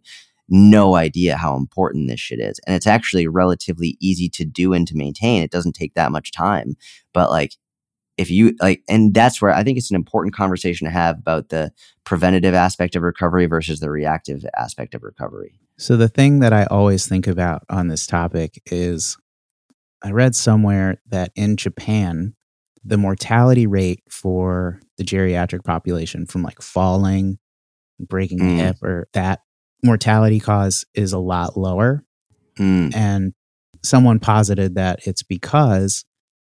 [0.48, 2.60] no idea how important this shit is.
[2.66, 5.42] And it's actually relatively easy to do and to maintain.
[5.42, 6.76] It doesn't take that much time.
[7.12, 7.56] But like,
[8.18, 11.48] if you like, and that's where I think it's an important conversation to have about
[11.48, 11.72] the
[12.04, 15.58] preventative aspect of recovery versus the reactive aspect of recovery.
[15.78, 19.16] So the thing that I always think about on this topic is
[20.04, 22.34] I read somewhere that in Japan,
[22.84, 27.38] the mortality rate for the geriatric population from like falling,
[28.00, 28.56] breaking Mm.
[28.56, 29.40] hip, or that
[29.84, 32.04] mortality cause is a lot lower.
[32.58, 33.32] Mm, And
[33.82, 36.04] someone posited that it's because,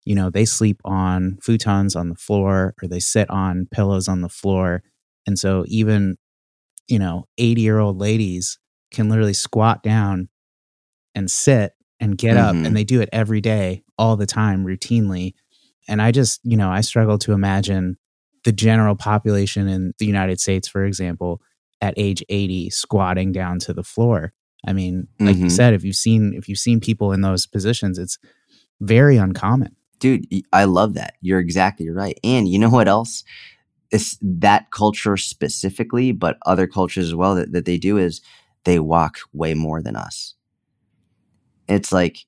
[0.04, 4.20] you know, they sleep on futons on the floor or they sit on pillows on
[4.20, 4.82] the floor.
[5.26, 6.16] And so even,
[6.88, 8.58] you know, 80 year old ladies
[8.90, 10.28] can literally squat down
[11.14, 12.66] and sit and get up Mhm.
[12.66, 15.34] and they do it every day, all the time, routinely.
[15.88, 17.96] And I just, you know, I struggle to imagine
[18.44, 21.40] the general population in the United States, for example,
[21.80, 24.32] at age 80 squatting down to the floor.
[24.66, 25.50] I mean, like you Mhm.
[25.52, 28.18] said, if you've seen if you've seen people in those positions, it's
[28.80, 29.74] very uncommon.
[30.00, 31.14] dude, I love that.
[31.20, 32.16] You're exactly right.
[32.22, 33.24] And you know what else?
[33.90, 38.20] It's that culture specifically, but other cultures as well that, that they do is
[38.62, 40.34] they walk way more than us.
[41.68, 42.26] It's like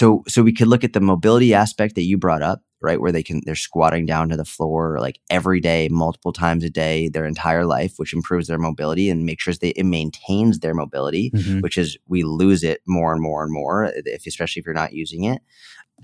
[0.00, 3.00] so so we could look at the mobility aspect that you brought up, right?
[3.00, 6.70] Where they can, they're squatting down to the floor like every day, multiple times a
[6.70, 10.74] day, their entire life, which improves their mobility and makes sure that it maintains their
[10.74, 11.60] mobility, Mhm.
[11.62, 14.92] which is we lose it more and more and more, if, especially if you're not
[14.94, 15.42] using it.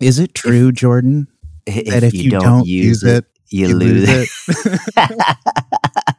[0.01, 1.27] Is it true, Jordan,
[1.67, 4.29] If, that if you, don't, use it, you, you lose lose it.
[4.99, 5.37] it?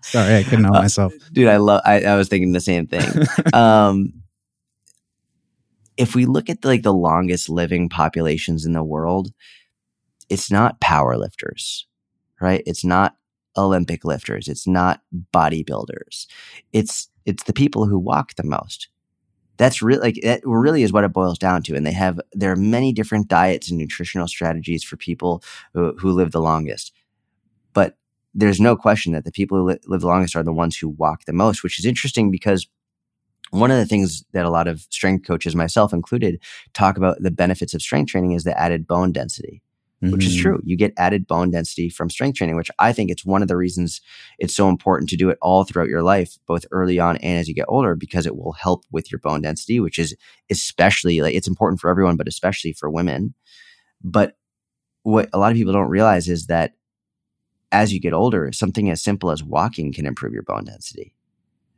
[0.04, 1.14] Sorry, I couldn't help Uh, myself.
[1.34, 3.08] Dude, I love, I, I was thinking the same thing.
[3.54, 4.14] um,
[5.98, 9.32] if we look at like the longest living populations in the world,
[10.30, 11.88] it's not power lifters,
[12.40, 12.62] right?
[12.66, 13.16] It's not
[13.58, 14.48] Olympic lifters.
[14.48, 15.02] It's not
[15.34, 16.28] bodybuilders.
[16.72, 18.90] It's it's the people who walk the most.
[19.58, 21.76] That's really like that really is what it boils down to.
[21.76, 25.44] And they have there are many different diets and nutritional strategies for people
[25.74, 26.94] who, who live the longest.
[27.74, 27.98] But
[28.36, 30.90] there's no question that the people who li- live the longest are the ones who
[30.90, 32.68] walk the most, which is interesting because
[33.52, 36.42] one of the things that a lot of strength coaches, myself included,
[36.74, 39.62] talk about the benefits of strength training is the added bone density,
[40.02, 40.42] which is Mhm.
[40.42, 40.62] true.
[40.64, 43.58] You get added bone density from strength training, which I think it's one of the
[43.58, 44.02] reasons
[44.40, 47.48] it's so important to do it all throughout your life, both early on and as
[47.48, 50.16] you get older, because it will help with your bone density, which is
[50.50, 53.34] especially like it's important for everyone, but especially for women.
[54.04, 54.38] But
[55.04, 56.74] what a lot of people don't realize is that
[57.72, 61.14] as you get older, something as simple as walking can improve your bone density.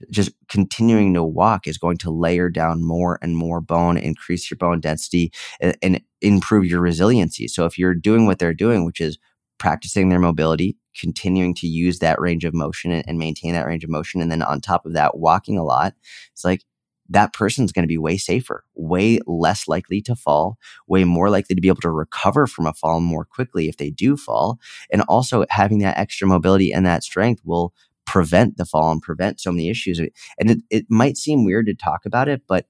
[0.10, 4.58] Just continuing to walk is going to layer down more and more bone, increase your
[4.58, 7.48] bone density, and, and improve your resiliency.
[7.48, 9.18] So if you're doing what they're doing, which is
[9.58, 13.84] practicing their mobility, continuing to use that range of motion and, and maintain that range
[13.84, 15.94] of motion, and then on top of that, walking a lot,
[16.32, 16.64] it's like
[17.10, 21.56] that person's going to be way safer, way less likely to fall, way more likely
[21.56, 24.60] to be able to recover from a fall more quickly if they do fall.
[24.92, 27.74] And also having that extra mobility and that strength will
[28.10, 30.00] prevent the fall and prevent so many issues.
[30.00, 32.66] And it, it might seem weird to talk about it, but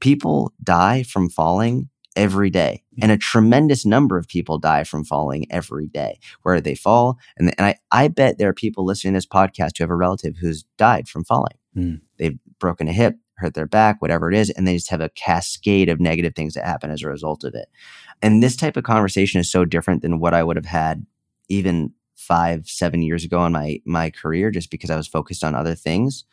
[0.00, 2.82] people die from falling every day.
[3.00, 7.18] And a tremendous number of people die from falling every day where they fall.
[7.36, 9.94] And, and I, I bet there are people listening to this podcast who have a
[9.94, 11.56] relative who's died from falling.
[11.74, 11.94] Hmm.
[12.18, 15.10] They've broken a hip, hurt their back, whatever it is, and they just have a
[15.10, 17.68] cascade of negative things that happen as a result of it.
[18.22, 21.06] And this type of conversation is so different than what I would have had
[21.48, 25.54] even five, seven years ago in my my career, just because I was focused on
[25.54, 26.24] other things.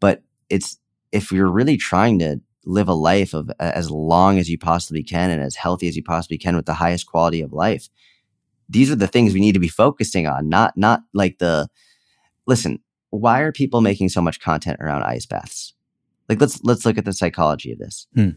[0.00, 0.78] But it's
[1.12, 5.30] if you're really trying to live a life of as long as you possibly can
[5.30, 7.88] and as healthy as you possibly can with the highest quality of life,
[8.68, 11.68] these are the things we need to be focusing on, not not like the
[12.46, 15.74] listen, why are people making so much content around ice baths?
[16.28, 18.06] Like let's let's look at the psychology of this.
[18.14, 18.30] Hmm.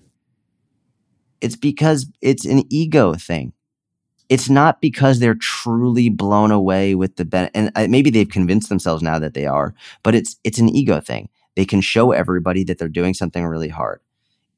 [1.42, 3.54] It's because it's an ego thing.
[4.30, 8.70] It's not because they're truly blown away with the ben- and uh, maybe they've convinced
[8.70, 11.30] themselves now that they are, but it's it's an ego thing.
[11.56, 14.02] They can show everybody that they're doing something really hard.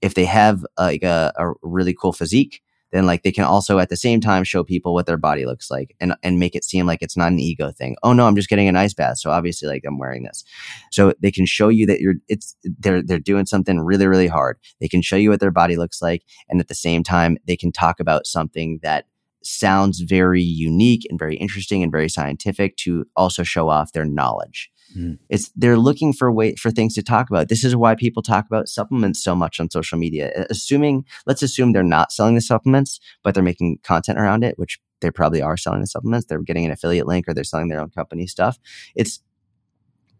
[0.01, 2.61] If they have like a, a really cool physique,
[2.91, 5.69] then like they can also at the same time show people what their body looks
[5.69, 7.97] like and and make it seem like it's not an ego thing.
[8.03, 10.45] Oh no, I'm just getting an ice bath, so obviously like I'm wearing this.
[10.91, 14.57] So they can show you that you're it's they're they're doing something really really hard.
[14.79, 17.57] They can show you what their body looks like and at the same time they
[17.57, 19.05] can talk about something that
[19.45, 24.71] sounds very unique and very interesting and very scientific to also show off their knowledge.
[24.95, 25.17] Mm.
[25.29, 27.49] It's they're looking for way for things to talk about.
[27.49, 30.45] This is why people talk about supplements so much on social media.
[30.49, 34.79] Assuming let's assume they're not selling the supplements, but they're making content around it, which
[35.01, 36.27] they probably are selling the supplements.
[36.27, 38.57] They're getting an affiliate link or they're selling their own company stuff.
[38.95, 39.19] It's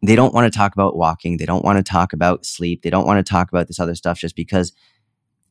[0.01, 1.38] they don't want to talk about walking.
[1.38, 2.82] They don't want to talk about sleep.
[2.82, 4.73] They don't want to talk about this other stuff just because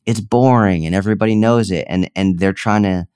[0.05, 1.85] it's boring and everybody knows it.
[1.89, 3.07] And and they're trying to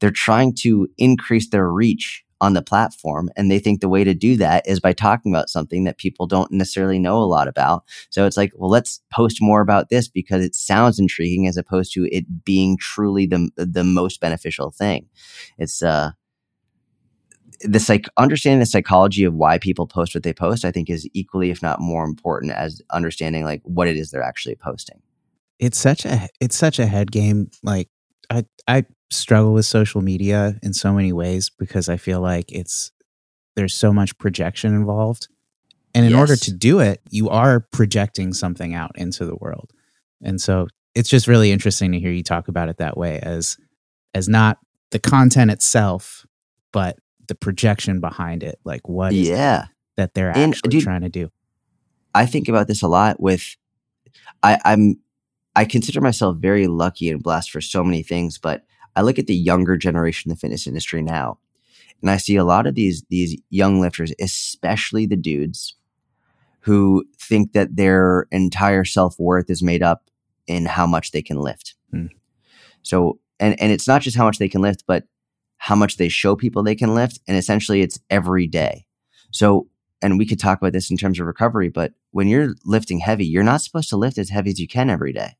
[0.00, 3.28] they're trying to increase their reach on the platform.
[3.36, 6.26] And they think the way to do that is by talking about something that people
[6.26, 7.84] don't necessarily know a lot about.
[8.10, 11.92] So it's like, well, let's post more about this because it sounds intriguing as opposed
[11.94, 15.08] to it being truly the the most beneficial thing.
[15.58, 16.12] It's uh
[17.62, 21.08] the psych understanding the psychology of why people post what they post, I think is
[21.12, 25.02] equally, if not more important as understanding like what it is they're actually posting.
[25.58, 27.50] It's such a it's such a head game.
[27.64, 27.88] Like
[28.30, 32.92] I I struggle with social media in so many ways because I feel like it's
[33.56, 35.28] there's so much projection involved.
[35.94, 39.72] And in order to do it, you are projecting something out into the world.
[40.22, 43.56] And so it's just really interesting to hear you talk about it that way as
[44.14, 44.58] as not
[44.90, 46.26] the content itself,
[46.72, 48.58] but the projection behind it.
[48.64, 49.66] Like what Yeah.
[49.96, 51.30] that they're And, actually dude, trying to do.
[52.14, 53.56] I think about this a lot with
[54.42, 54.98] I, I'm
[55.56, 58.64] I consider myself very lucky and blessed for so many things, but
[58.96, 61.38] I look at the younger generation in the fitness industry now,
[62.00, 65.74] and I see a lot of these these young lifters, especially the dudes,
[66.60, 70.10] who think that their entire self worth is made up
[70.46, 71.74] in how much they can lift.
[71.90, 72.06] Hmm.
[72.82, 75.04] So and and it's not just how much they can lift, but
[75.58, 78.86] how much they show people they can lift, and essentially it's every day.
[79.30, 79.68] So,
[80.00, 83.26] and we could talk about this in terms of recovery, but when you're lifting heavy,
[83.26, 85.36] you're not supposed to lift as heavy as you can every day,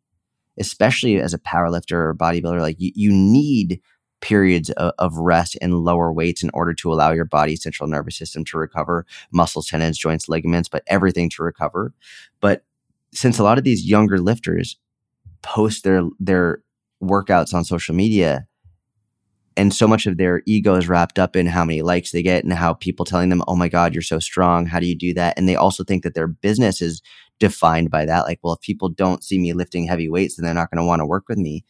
[0.59, 2.61] especially as a power lifter or bodybuilder.
[2.61, 3.81] Like you, you need
[4.21, 8.17] periods of, of rest and lower weights in order to allow your body's central nervous
[8.17, 11.93] system to recover muscles, tendons, joints, ligaments, but everything to recover.
[12.41, 12.65] But
[13.13, 14.77] since a lot of these younger lifters
[15.43, 16.63] post their their
[17.03, 18.47] workouts on social media
[19.57, 22.45] and so much of their ego is wrapped up in how many likes they get
[22.45, 24.67] and how people telling them, "Oh my god, you're so strong.
[24.67, 27.03] How do you do that?" And they also think that their business is
[27.39, 28.24] defined by that.
[28.24, 30.86] Like, well, if people don't see me lifting heavy weights, then they're not going to
[30.86, 31.64] want to work with me.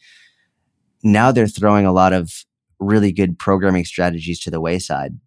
[1.03, 2.45] Now they're throwing a lot of
[2.79, 5.17] really good programming strategies to the wayside,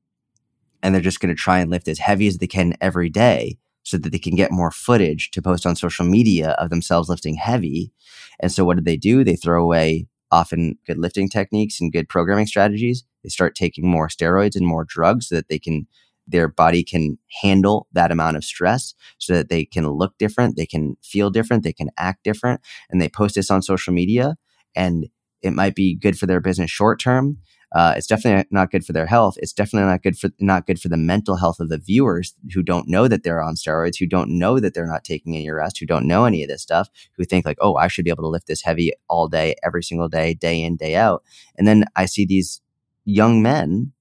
[0.82, 3.58] and they're just going to try and lift as heavy as they can every day
[3.84, 7.34] so that they can get more footage to post on social media of themselves lifting
[7.34, 7.92] heavy.
[8.40, 9.24] And so what do they do?
[9.24, 13.04] They throw away often good lifting techniques and good programming strategies.
[13.22, 15.86] They start taking more steroids and more drugs so that they can
[16.32, 20.66] their body can handle that amount of stress so that they can look different, they
[20.66, 22.60] can feel different, they can act different,
[22.90, 24.36] and they post this on social media
[24.74, 25.06] and
[25.42, 27.38] it might be good for their business short term,
[27.74, 29.36] uh, it's definitely not good for their health.
[29.38, 32.62] It's definitely not good for not good for the mental health of the viewers who
[32.62, 35.78] don't know that they're on steroids, who don't know that they're not taking any rest,
[35.78, 38.24] who don't know any of this stuff, who think like, oh, I should be able
[38.24, 41.22] to lift this heavy all day, every single day, day in, day out.
[41.56, 42.60] And then I see these
[43.06, 43.92] young men,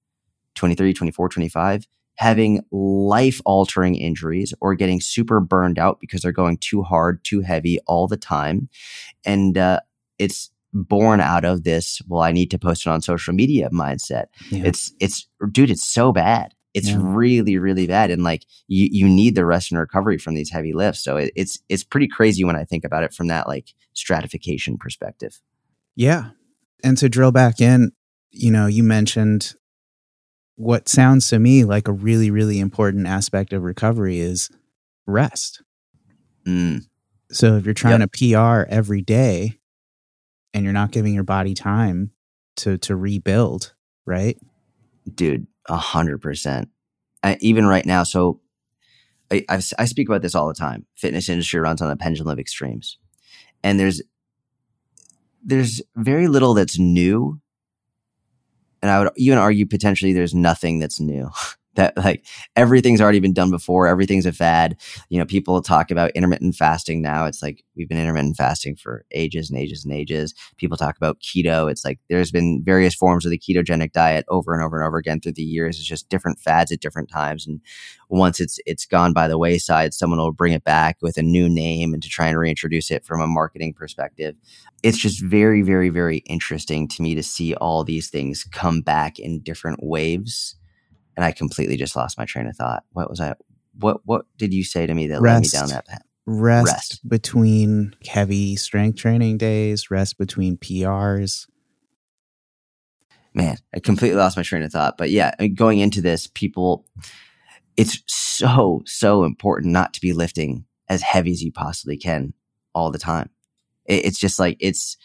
[0.54, 1.86] 23, 24, 25,
[2.16, 7.40] having life altering injuries or getting super burned out because they're going too hard, too
[7.40, 8.68] heavy all the time.
[9.24, 9.80] And uh,
[10.18, 14.26] it's born out of this well i need to post it on social media mindset
[14.50, 14.62] yeah.
[14.64, 16.98] it's it's dude it's so bad it's yeah.
[16.98, 20.72] really really bad and like you you need the rest and recovery from these heavy
[20.72, 23.74] lifts so it, it's it's pretty crazy when i think about it from that like
[23.92, 25.42] stratification perspective
[25.94, 26.30] yeah
[26.82, 27.92] and to drill back in
[28.30, 29.54] you know you mentioned
[30.62, 34.48] what sounds to me like a really really important aspect of recovery is
[35.06, 35.62] rest
[36.46, 36.80] mm.
[37.30, 38.12] so if you're trying yep.
[38.12, 39.58] to pr every day
[40.54, 42.12] and you're not giving your body time
[42.56, 43.74] to to rebuild,
[44.06, 44.38] right?
[45.12, 46.68] Dude, a hundred percent.
[47.40, 48.40] Even right now, so
[49.30, 50.86] I, I, I speak about this all the time.
[50.96, 52.98] Fitness industry runs on a pendulum of extremes,
[53.62, 54.02] and there's
[55.44, 57.40] there's very little that's new,
[58.82, 61.30] and I would even argue potentially there's nothing that's new.
[61.74, 64.76] that like everything's already been done before everything's a fad.
[65.08, 67.26] You know people talk about intermittent fasting now.
[67.26, 70.34] It's like we've been intermittent fasting for ages and ages and ages.
[70.56, 71.70] People talk about keto.
[71.70, 74.98] It's like there's been various forms of the ketogenic diet over and over and over
[74.98, 75.78] again through the years.
[75.78, 77.46] It's just different fads at different times.
[77.46, 77.60] And
[78.08, 81.48] once it's it's gone by the wayside someone will bring it back with a new
[81.48, 84.34] name and to try and reintroduce it from a marketing perspective.
[84.82, 89.18] It's just very very very interesting to me to see all these things come back
[89.18, 90.56] in different waves
[91.16, 92.84] and I completely just lost my train of thought.
[92.92, 93.34] What was I?
[93.78, 96.02] What what did you say to me that rest, led me down that path?
[96.24, 99.90] Rest, rest between heavy strength training days.
[99.90, 101.46] Rest between PRs.
[103.34, 104.98] Man, I completely lost my train of thought.
[104.98, 106.84] But yeah, going into this, people,
[107.76, 112.34] it's so so important not to be lifting as heavy as you possibly can
[112.74, 113.30] all the time.
[113.86, 114.96] It, it's just like it's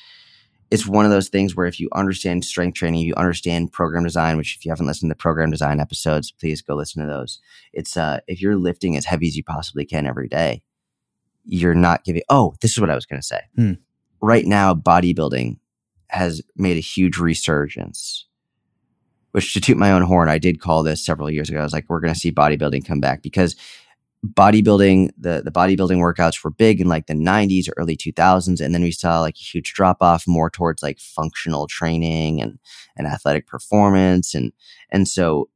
[0.70, 4.38] it's one of those things where if you understand strength training, you understand program design,
[4.38, 7.39] which if you haven't listened to the program design episodes, please go listen to those.
[7.74, 10.61] It's uh if you're lifting as heavy as you possibly can every day,
[11.45, 13.41] you're not giving oh, this is what I was gonna say.
[13.55, 13.74] Hmm.
[14.20, 15.57] Right now, bodybuilding
[16.09, 18.26] has made a huge resurgence.
[19.32, 21.59] Which to toot my own horn, I did call this several years ago.
[21.59, 23.55] I was like, we're gonna see bodybuilding come back because
[24.26, 28.74] bodybuilding the the bodybuilding workouts were big in like the 90s or early 2000s and
[28.74, 32.57] then we saw like a huge drop off more towards like functional training and
[32.97, 34.51] and athletic performance and
[34.89, 35.49] and so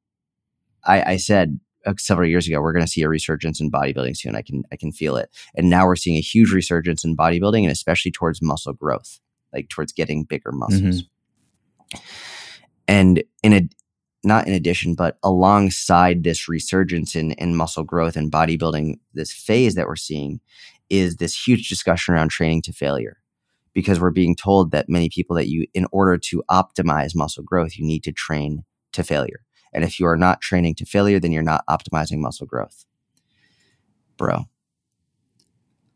[0.86, 4.16] i i said uh, several years ago we're going to see a resurgence in bodybuilding
[4.16, 4.36] soon.
[4.36, 5.30] I can i can feel it.
[5.55, 9.20] And now we're seeing a huge resurgence in bodybuilding and especially towards muscle growth
[9.51, 11.03] like towards getting bigger muscles.
[11.93, 12.01] Mm-hmm.
[12.88, 13.68] and in a
[14.24, 19.76] not in addition, but alongside this resurgence in, in muscle growth and bodybuilding, this phase
[19.76, 20.39] that we're seeing
[20.89, 23.17] is this huge discussion around training to failure.
[23.74, 27.78] Because we're being told that many people that you, in order to optimize muscle growth,
[27.78, 29.45] you need to train to failure.
[29.74, 32.86] And if you are not training to failure, then you're not optimizing muscle growth.
[34.17, 34.43] Bro,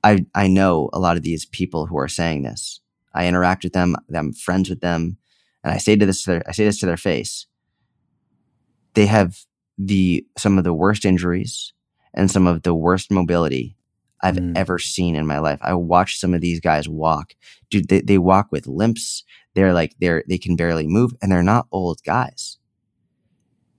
[0.04, 2.80] I, I know a lot of these people who are saying this.
[3.14, 5.18] I interact with them, I'm friends with them,
[5.64, 7.46] and I say to this to their, I say this to their face
[8.96, 9.46] they have
[9.78, 11.74] the some of the worst injuries
[12.14, 13.76] and some of the worst mobility
[14.24, 14.58] I've Mm.
[14.58, 15.60] ever seen in my life.
[15.62, 17.36] I watch some of these guys walk.
[17.70, 19.24] Dude, they, they walk with limps.
[19.54, 22.58] They're like they're they can barely move and they're not old guys.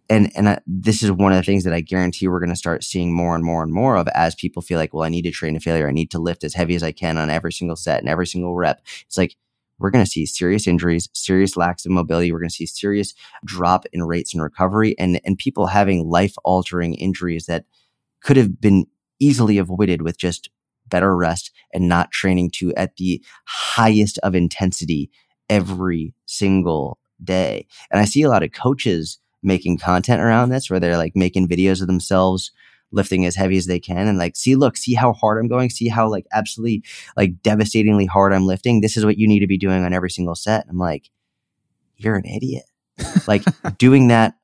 [0.09, 2.57] And and I, this is one of the things that I guarantee we're going to
[2.57, 5.23] start seeing more and more and more of as people feel like, well, I need
[5.23, 5.89] to train to failure.
[5.89, 8.27] I need to lift as heavy as I can on every single set and every
[8.27, 8.83] single rep.
[9.07, 9.37] It's like
[9.79, 12.33] we're going to see serious injuries, serious lacks of mobility.
[12.33, 13.15] We're going to see serious
[13.45, 17.65] drop in rates and recovery and, and people having life altering injuries that
[18.23, 18.87] could have been
[19.21, 20.51] easily avoided with just
[20.89, 25.11] better rest and not training to at the highest of intensity
[25.49, 27.67] every single day.
[27.91, 31.49] And I see a lot of coaches making content around this where they're like making
[31.49, 32.51] videos of themselves
[32.93, 35.69] lifting as heavy as they can and like see look see how hard i'm going
[35.69, 36.83] see how like absolutely
[37.17, 38.81] like devastatingly hard i'm lifting.
[38.81, 40.67] This is what you need to be doing on every single set.
[40.69, 41.11] I'm like
[41.97, 42.65] you're an idiot.
[43.27, 43.43] Like
[43.79, 44.35] doing that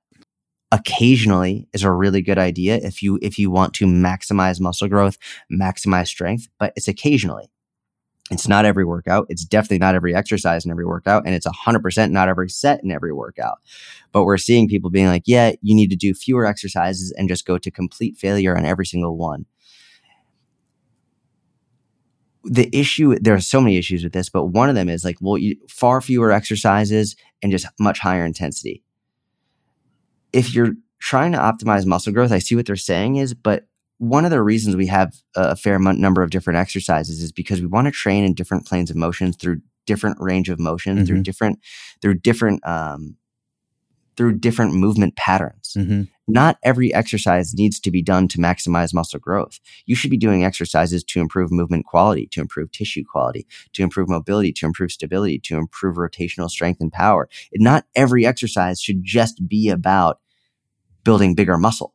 [0.70, 5.18] occasionally is a really good idea if you if you want to maximize muscle growth
[5.52, 7.50] maximize strength but it's occasionally
[8.30, 9.26] it's not every workout.
[9.28, 12.90] It's definitely not every exercise in every workout and it's 100% not every set in
[12.90, 13.58] every workout.
[14.12, 17.46] But we're seeing people being like yeah you need to do fewer exercises and just
[17.46, 19.46] go to complete failure on every single one.
[22.44, 25.16] The issue there are so many issues with this but one of them is like
[25.20, 28.82] well you, far fewer exercises and just much higher intensity.
[30.32, 33.66] If you're trying to optimize muscle growth i see what they're saying is but
[34.02, 37.60] one of the reasons we have a fair mon- number of different exercises is because
[37.60, 41.18] we want to train in different planes of motion through different range of motion through
[41.20, 41.22] Mhm.
[41.22, 41.58] different
[42.00, 43.16] through different um
[44.16, 46.08] through different movement patterns Mhm.
[46.26, 49.60] not every exercise needs to be done to maximize muscle growth.
[49.86, 54.08] You should be doing exercises to improve movement quality, to improve tissue quality, to improve
[54.08, 57.28] mobility, to improve stability, to improve rotational strength and power.
[57.54, 60.18] Not every exercise should just be about
[61.04, 61.94] building bigger muscle.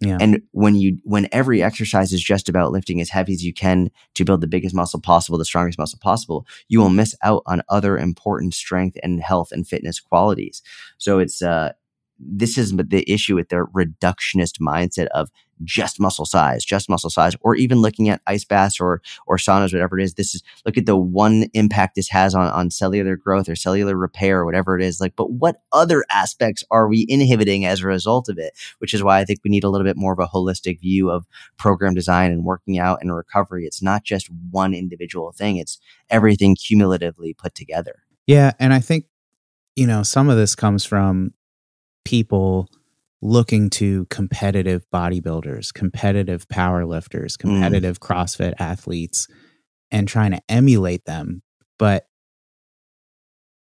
[0.00, 0.18] Yeah.
[0.20, 3.90] And when you when every exercise is just about lifting as heavy as you can
[4.14, 7.62] to build the biggest muscle possible, the strongest muscle possible, you will miss out on
[7.70, 10.62] other important strength and health and fitness qualities.
[10.98, 11.72] So it's uh
[12.18, 15.30] this is the issue with their reductionist mindset of
[15.64, 19.72] just muscle size, just muscle size, or even looking at ice baths or or saunas,
[19.72, 20.14] whatever it is.
[20.14, 23.96] This is look at the one impact this has on on cellular growth or cellular
[23.96, 25.00] repair or whatever it is.
[25.00, 28.52] Like, but what other aspects are we inhibiting as a result of it?
[28.78, 31.10] Which is why I think we need a little bit more of a holistic view
[31.10, 33.64] of program design and working out and recovery.
[33.64, 35.78] It's not just one individual thing; it's
[36.10, 38.02] everything cumulatively put together.
[38.26, 39.06] Yeah, and I think
[39.74, 41.32] you know some of this comes from
[42.06, 42.68] people
[43.20, 47.38] looking to competitive bodybuilders, competitive powerlifters, mm.
[47.40, 49.26] competitive CrossFit athletes
[49.90, 51.42] and trying to emulate them.
[51.78, 52.06] But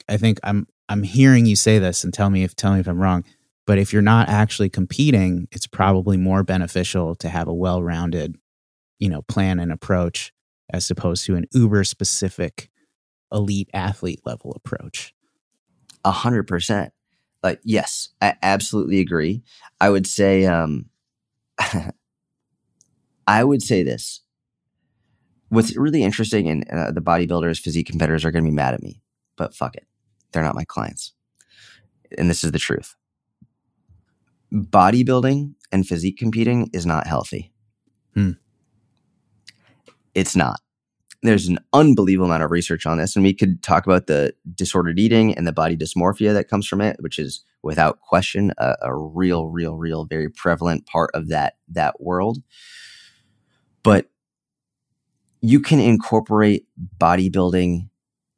[0.09, 2.87] I think I'm I'm hearing you say this and tell me if tell me if
[2.87, 3.25] I'm wrong.
[3.67, 8.37] But if you're not actually competing, it's probably more beneficial to have a well-rounded,
[8.99, 10.33] you know, plan and approach
[10.71, 12.71] as opposed to an uber specific
[13.33, 15.15] elite athlete level approach.
[16.05, 16.93] A hundred percent.
[17.43, 19.43] Like, yes, I absolutely agree.
[19.81, 20.87] I would say, um,
[23.27, 24.21] I would say this.
[25.51, 28.83] What's really interesting, and uh, the bodybuilders, physique competitors are going to be mad at
[28.83, 29.01] me,
[29.37, 29.87] but fuck it.
[30.33, 31.15] They're not my clients.
[32.17, 32.95] And this is the truth.
[34.53, 37.53] Bodybuilding and physique competing is not healthy.
[38.15, 38.33] Hmm.
[40.15, 40.61] It's not
[41.23, 44.99] there's an unbelievable amount of research on this, and we could talk about the disordered
[44.99, 48.97] eating and the body dysmorphia that comes from it, which is without question a, a
[48.97, 52.39] real, real, real, very prevalent part of that that world.
[53.83, 54.07] But
[55.41, 56.67] you can incorporate
[56.99, 57.89] bodybuilding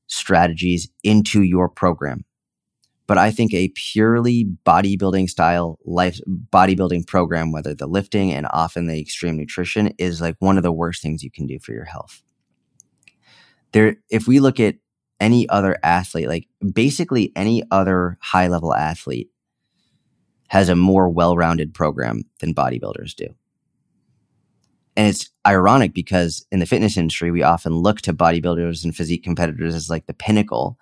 [0.07, 2.25] strategies into your program.
[3.07, 8.87] But I think a purely bodybuilding style life bodybuilding program, whether the lifting and often
[8.87, 11.85] the extreme nutrition, is like one of the worst things you can do for your
[11.85, 12.23] health
[13.73, 14.77] there if we look at
[15.21, 19.31] any other athlete like basically any other high level athlete
[20.49, 23.29] has a more well-rounded program than bodybuilders do.
[24.97, 29.23] And it's ironic because in the fitness industry we often look to bodybuilders and physique
[29.23, 30.77] competitors as like the pinnacle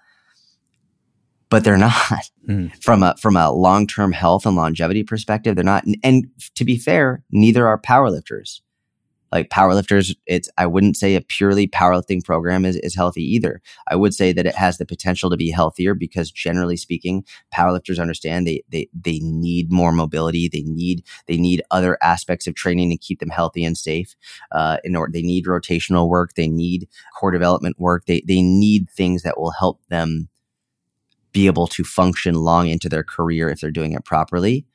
[1.51, 2.31] but they're not.
[2.49, 2.83] Mm.
[2.83, 5.85] from a from a long-term health and longevity perspective they're not.
[6.03, 8.61] And to be fair neither are powerlifters
[9.33, 13.61] like powerlifters it's i wouldn't say a purely powerlifting program is, is healthy either.
[13.89, 17.25] I would say that it has the potential to be healthier because generally speaking
[17.55, 22.55] powerlifters understand they they they need more mobility they need they need other aspects of
[22.55, 24.15] training to keep them healthy and safe
[24.53, 28.89] uh, in order they need rotational work they need core development work they they need
[28.91, 30.29] things that will help them
[31.33, 34.67] be able to function long into their career if they're doing it properly.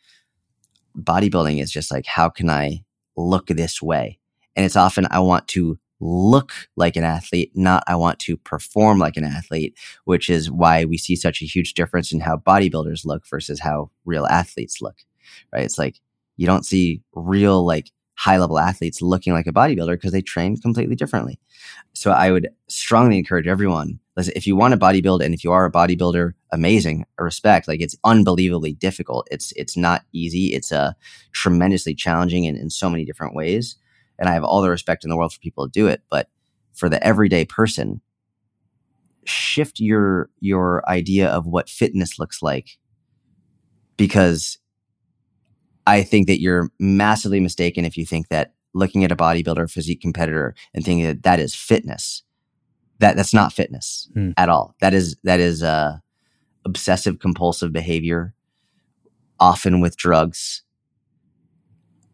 [0.95, 2.83] Bodybuilding is just like how can i
[3.15, 4.19] look this way
[4.55, 8.99] And it's often, I want to look like an athlete, not I want to perform
[8.99, 13.05] like an athlete, which is why we see such a huge difference in how bodybuilders
[13.05, 14.97] look versus how real athletes look,
[15.53, 15.63] right?
[15.63, 15.99] It's like
[16.35, 20.55] you don't see real, like, high level athletes looking like a bodybuilder because they train
[20.57, 21.39] completely differently.
[21.93, 25.51] So I would strongly encourage everyone listen, if you want to bodybuild and if you
[25.51, 27.67] are a bodybuilder, amazing, respect.
[27.67, 29.27] Like it's unbelievably difficult.
[29.31, 30.53] It's it's not easy.
[30.53, 30.93] It's a uh,
[31.31, 33.75] tremendously challenging in, in so many different ways.
[34.19, 36.03] And I have all the respect in the world for people to do it.
[36.09, 36.29] But
[36.73, 38.01] for the everyday person,
[39.25, 42.77] shift your your idea of what fitness looks like
[43.97, 44.57] because
[45.85, 50.01] I think that you're massively mistaken if you think that looking at a bodybuilder physique
[50.01, 52.23] competitor and thinking that that is fitness.
[52.99, 54.31] That that's not fitness hmm.
[54.37, 54.75] at all.
[54.79, 55.97] That is that is uh,
[56.63, 58.33] obsessive compulsive behavior,
[59.39, 60.63] often with drugs,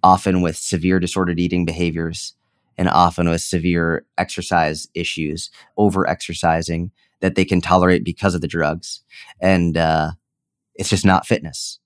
[0.03, 2.33] often with severe disordered eating behaviors,
[2.77, 8.47] and often with severe exercise issues, over exercising that they can tolerate because of the
[8.47, 9.01] drugs,
[9.41, 10.11] and uh,
[10.75, 11.79] it's just not fitness.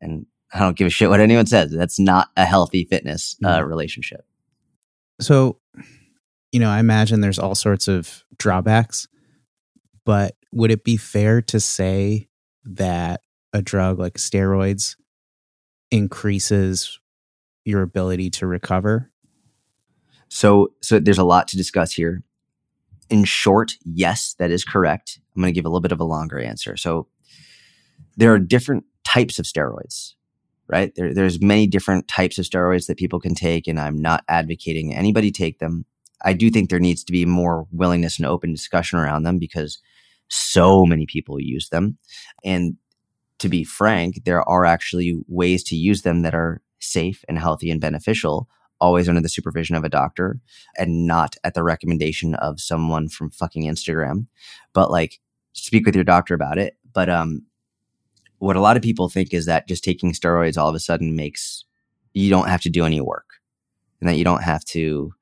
[0.00, 1.70] And I don't give a shit what anyone says.
[1.70, 3.68] That's not a healthy fitness uh, mm-hmm.
[3.68, 4.24] relationship.
[5.20, 5.60] So,
[6.50, 9.06] you know, I imagine there's all sorts of drawbacks,
[10.04, 12.28] but would it be fair to say
[12.64, 13.20] that
[13.52, 14.96] a drug like steroids
[15.90, 16.98] increases
[17.64, 19.10] your ability to recover?
[20.28, 22.22] So, so there's a lot to discuss here.
[23.08, 25.20] In short, yes, that is correct.
[25.34, 26.76] I'm going to give a little bit of a longer answer.
[26.76, 27.08] So,
[28.16, 30.14] there are different types of steroids
[30.70, 30.94] right?
[30.94, 34.94] There, there's many different types of steroids that people can take, and I'm not advocating
[34.94, 35.84] anybody take them.
[36.24, 39.78] I do think there needs to be more willingness and open discussion around them because
[40.28, 41.98] so many people use them.
[42.44, 42.76] And
[43.40, 47.70] to be frank, there are actually ways to use them that are safe and healthy
[47.70, 48.48] and beneficial,
[48.80, 50.40] always under the supervision of a doctor
[50.76, 54.26] and not at the recommendation of someone from fucking Instagram.
[54.72, 55.20] But like,
[55.52, 56.76] speak with your doctor about it.
[56.92, 57.46] But um,
[58.40, 61.14] what a lot of people think is that just taking steroids all of a sudden
[61.14, 61.64] makes
[62.14, 63.26] you don't have to do any work
[64.00, 65.12] and that you don't have to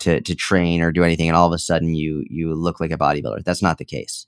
[0.00, 2.90] to to train or do anything and all of a sudden you you look like
[2.90, 4.26] a bodybuilder that's not the case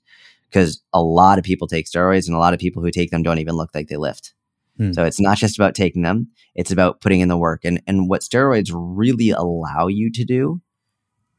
[0.49, 3.23] because a lot of people take steroids and a lot of people who take them
[3.23, 4.34] don't even look like they lift
[4.77, 4.91] hmm.
[4.91, 8.09] so it's not just about taking them it's about putting in the work and and
[8.09, 10.61] what steroids really allow you to do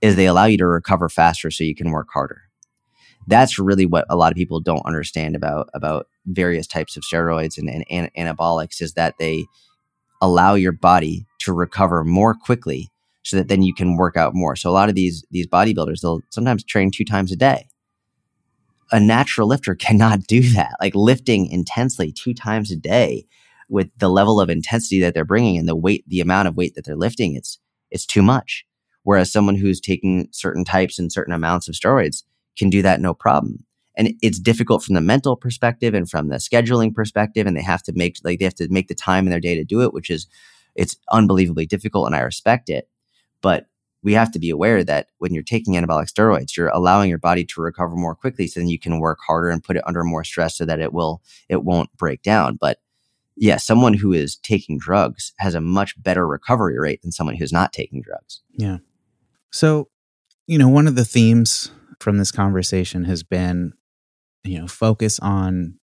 [0.01, 2.43] is they allow you to recover faster so you can work harder
[3.28, 7.57] that's really what a lot of people don't understand about about various types of steroids
[7.59, 9.45] and, and, and anabolics is that they
[10.20, 12.91] allow your body to recover more quickly
[13.22, 14.55] so that then you can work out more.
[14.57, 17.68] So a lot of these these bodybuilders they'll sometimes train two times a day.
[18.93, 20.72] A natural lifter cannot do that.
[20.80, 23.26] Like lifting intensely two times a day
[23.68, 26.74] with the level of intensity that they're bringing and the weight the amount of weight
[26.76, 27.59] that they're lifting it's
[27.91, 28.64] it's too much.
[29.03, 32.24] Whereas someone who's taking certain types and certain amounts of steroids
[32.57, 33.66] can do that no problem
[33.97, 37.82] and it's difficult from the mental perspective and from the scheduling perspective and they have
[37.82, 39.93] to make like they have to make the time in their day to do it
[39.93, 40.26] which is
[40.74, 42.89] it's unbelievably difficult and i respect it
[43.41, 43.66] but
[44.07, 47.44] we have to be aware that when you're taking anabolic steroids you're allowing your body
[47.44, 50.22] to recover more quickly so then you can work harder and put it under more
[50.22, 52.57] stress so that it will it won't break down.
[52.59, 52.78] But
[53.36, 57.52] yeah someone who is taking drugs has a much better recovery rate than someone who's
[57.52, 58.42] not taking drugs.
[58.52, 58.78] Yeah.
[59.50, 59.88] So
[60.46, 63.72] you know one of the themes from this conversation has been
[64.44, 65.80] you know focus on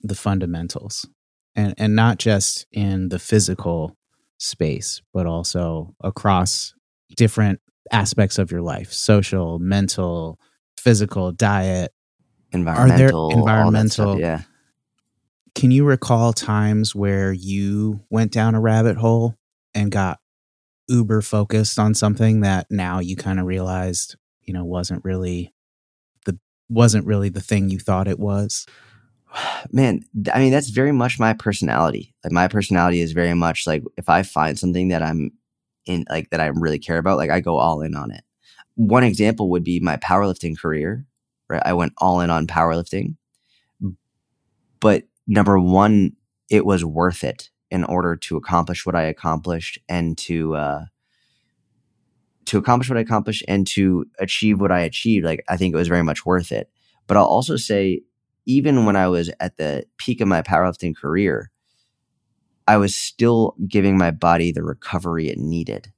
[0.00, 1.08] the fundamentals
[1.56, 3.96] and and not just in the physical
[4.38, 6.72] space but also across
[7.16, 7.60] different
[7.92, 10.38] aspects of your life social mental
[10.76, 11.92] physical diet
[12.52, 14.40] environmental are there environmental stuff, yeah
[15.54, 19.36] can you recall times where you went down a rabbit hole
[19.72, 20.18] and got
[20.88, 25.52] uber focused on something that now you kind of realized you know wasn't really
[26.26, 28.66] the wasn't really the thing you thought it was?
[29.72, 32.14] Man, I mean, that's very much my personality.
[32.22, 35.32] Like, my personality is very much like if I find something that I'm
[35.86, 38.22] in, like, that I really care about, like, I go all in on it.
[38.74, 41.06] One example would be my powerlifting career,
[41.48, 41.62] right?
[41.64, 43.16] I went all in on powerlifting.
[44.80, 46.12] But number one,
[46.50, 50.84] it was worth it in order to accomplish what I accomplished and to, uh,
[52.46, 55.78] to accomplish what I accomplished and to achieve what I achieved, like I think it
[55.78, 56.68] was very much worth it.
[57.06, 58.02] But I'll also say,
[58.46, 61.50] even when I was at the peak of my powerlifting career,
[62.66, 65.92] I was still giving my body the recovery it needed.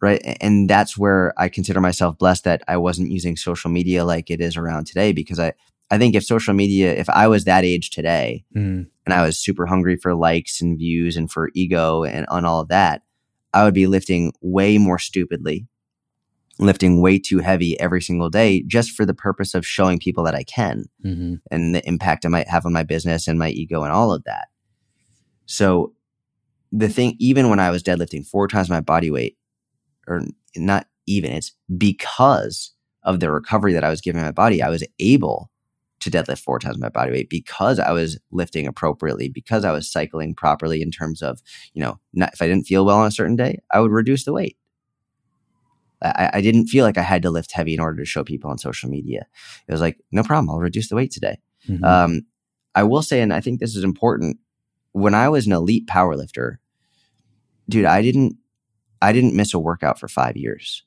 [0.00, 0.20] Right.
[0.40, 4.40] And that's where I consider myself blessed that I wasn't using social media like it
[4.40, 5.52] is around today because I,
[5.92, 8.86] I think if social media, if I was that age today mm.
[9.06, 12.60] and I was super hungry for likes and views and for ego and on all
[12.60, 13.02] of that,
[13.54, 15.68] I would be lifting way more stupidly,
[16.58, 20.34] lifting way too heavy every single day just for the purpose of showing people that
[20.34, 21.34] I can Mm-hmm.
[21.50, 24.24] and the impact I might have on my business and my ego and all of
[24.24, 24.48] that.
[25.52, 25.92] So
[26.72, 29.36] the thing, even when I was deadlifting four times my body weight,
[30.08, 30.22] or
[30.56, 32.72] not even, it's because
[33.02, 35.50] of the recovery that I was giving my body, I was able
[36.00, 39.92] to deadlift four times my body weight because I was lifting appropriately, because I was
[39.92, 41.42] cycling properly in terms of,
[41.74, 44.24] you know, not, if I didn't feel well on a certain day, I would reduce
[44.24, 44.56] the weight.
[46.00, 48.50] I, I didn't feel like I had to lift heavy in order to show people
[48.50, 49.26] on social media.
[49.68, 51.38] It was like, no problem, I'll reduce the weight today.
[51.68, 51.84] Mhm.
[51.84, 52.22] Um,
[52.74, 54.38] I will say, and I think this is important.
[54.92, 56.56] When I was an elite powerlifter,
[57.68, 58.36] dude, I didn't,
[59.00, 60.84] I didn't miss a workout for five years.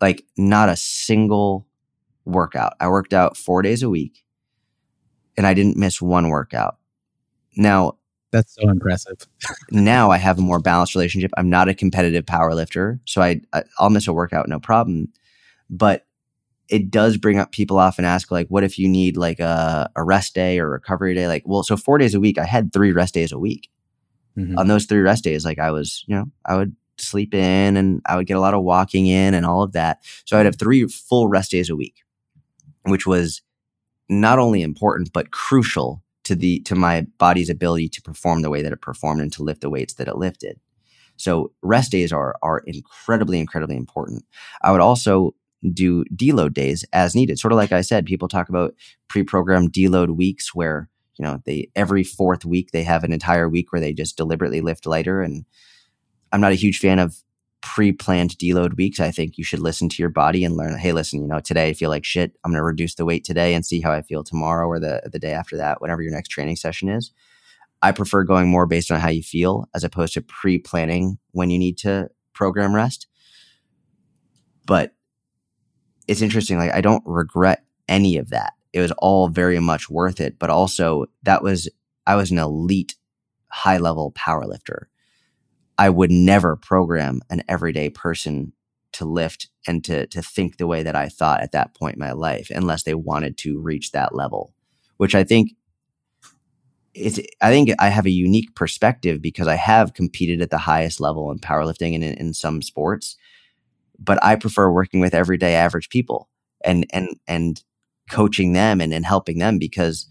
[0.00, 1.66] Like not a single
[2.24, 2.74] workout.
[2.80, 4.24] I worked out four days a week,
[5.36, 6.76] and I didn't miss one workout.
[7.56, 7.98] Now,
[8.32, 9.18] That's so impressive.
[9.70, 11.30] now I have a more balanced relationship.
[11.36, 15.12] I'm not a competitive power lifter, so I, I I'll miss a workout no problem.
[15.70, 16.06] But
[16.68, 20.02] it does bring up people often ask like, what if you need like a, a
[20.02, 21.26] rest day or recovery day?
[21.26, 23.70] Like, well, so four days a week, I had three rest days a week.
[24.36, 24.58] Mhm.
[24.58, 28.00] On those three rest days, like I was, you know, I would sleep in and
[28.06, 29.98] I would get a lot of walking in and all of that.
[30.24, 32.02] So I'd have three full rest days a week,
[32.84, 33.42] which was
[34.08, 38.62] not only important but crucial to the to my body's ability to perform the way
[38.62, 40.58] that it performed and to lift the weights that it lifted.
[41.16, 44.24] So rest days are are incredibly incredibly important.
[44.62, 45.34] I would also
[45.72, 47.38] do deload days as needed.
[47.38, 48.74] Sort of like I said, people talk about
[49.08, 53.72] pre-programmed deload weeks where you know they every fourth week they have an entire week
[53.72, 55.44] where they just deliberately lift lighter and
[56.32, 57.22] I'm not a huge fan of
[57.64, 59.00] pre-planned deload weeks.
[59.00, 61.68] I think you should listen to your body and learn, hey, listen, you know, today
[61.68, 62.36] I feel like shit.
[62.44, 65.00] I'm going to reduce the weight today and see how I feel tomorrow or the
[65.10, 67.12] the day after that, whatever your next training session is.
[67.80, 71.58] I prefer going more based on how you feel as opposed to pre-planning when you
[71.58, 73.06] need to program rest.
[74.66, 74.94] But
[76.06, 78.52] it's interesting like I don't regret any of that.
[78.72, 81.68] It was all very much worth it, but also that was
[82.06, 82.96] I was an elite
[83.48, 84.88] high level power lifter.
[85.78, 88.52] I would never program an everyday person
[88.92, 92.00] to lift and to to think the way that I thought at that point in
[92.00, 94.54] my life unless they wanted to reach that level,
[94.96, 95.52] which I think
[96.94, 101.00] it's I think I have a unique perspective because I have competed at the highest
[101.00, 103.16] level in powerlifting and in, in some sports,
[104.04, 106.28] but I prefer working with everyday average people
[106.64, 107.62] and and and
[108.10, 110.06] coaching them and, and helping them because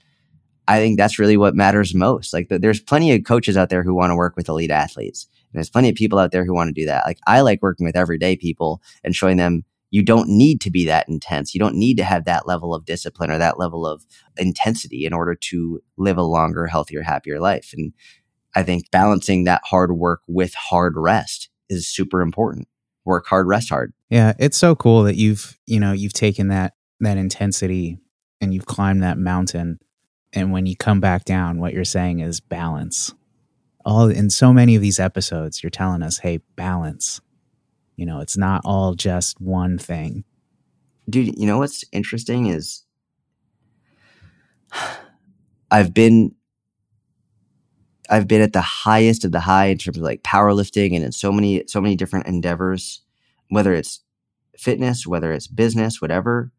[0.68, 2.34] I think that's really what matters most.
[2.34, 5.28] Like the, there's plenty of coaches out there who want to work with elite athletes.
[5.52, 7.06] And there's plenty of people out there who want to do that.
[7.06, 10.86] Like I like working with everyday people and showing them you don't need to be
[10.86, 11.54] that intense.
[11.54, 14.06] You don't need to have that level of discipline or that level of
[14.38, 17.74] intensity in order to live a longer, healthier, happier life.
[17.78, 17.94] And
[18.56, 22.68] I think balancing that hard work with hard rest is super important.
[23.06, 23.94] Work hard, rest hard.
[24.10, 27.98] Yeah, it's so cool that you've you know you've taken that that intensity
[28.40, 29.80] and you've climbed that mountain,
[30.34, 33.14] and when you come back down, what you're saying is balance.
[33.86, 37.20] All in so many of these episodes, you're telling us, hey, balance.
[37.96, 40.24] You know, it's not all just one thing.
[41.10, 42.84] Dude, you know what's interesting is
[45.72, 46.36] I've been
[48.14, 51.12] I've been at the highest of the high in terms of like powerlifting and in
[51.12, 53.02] so many so many different endeavors,
[53.50, 54.02] whether it's
[54.56, 56.52] fitness, whether it's business, whatever.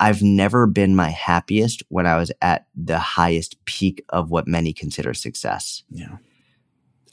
[0.00, 4.72] I've never been my happiest when I was at the highest peak of what many
[4.72, 5.84] consider success.
[5.90, 6.16] Yeah.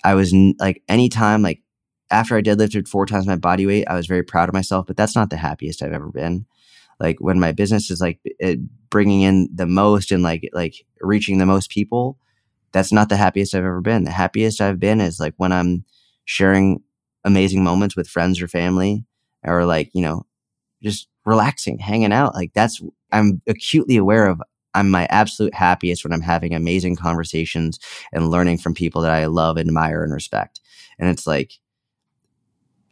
[0.03, 1.61] I was n- like anytime like
[2.09, 4.97] after I deadlifted four times my body weight, I was very proud of myself, but
[4.97, 6.47] that's not the happiest I've ever been.
[6.99, 8.19] Like when my business is like
[8.89, 12.17] bringing in the most and like like reaching the most people,
[12.75, 14.03] that's not the happiest I've ever been.
[14.03, 15.85] The happiest I've been is like when I'm
[16.25, 16.83] sharing
[17.23, 19.05] amazing moments with friends or family
[19.45, 20.25] or like, you know,
[20.83, 22.35] just relaxing, hanging out.
[22.35, 22.81] Like that's
[23.13, 24.41] I'm acutely aware of
[24.73, 27.79] I'm my absolute happiest when I'm having amazing conversations
[28.11, 30.59] and learning from people that I love, admire, and respect.
[30.99, 31.53] And it's like,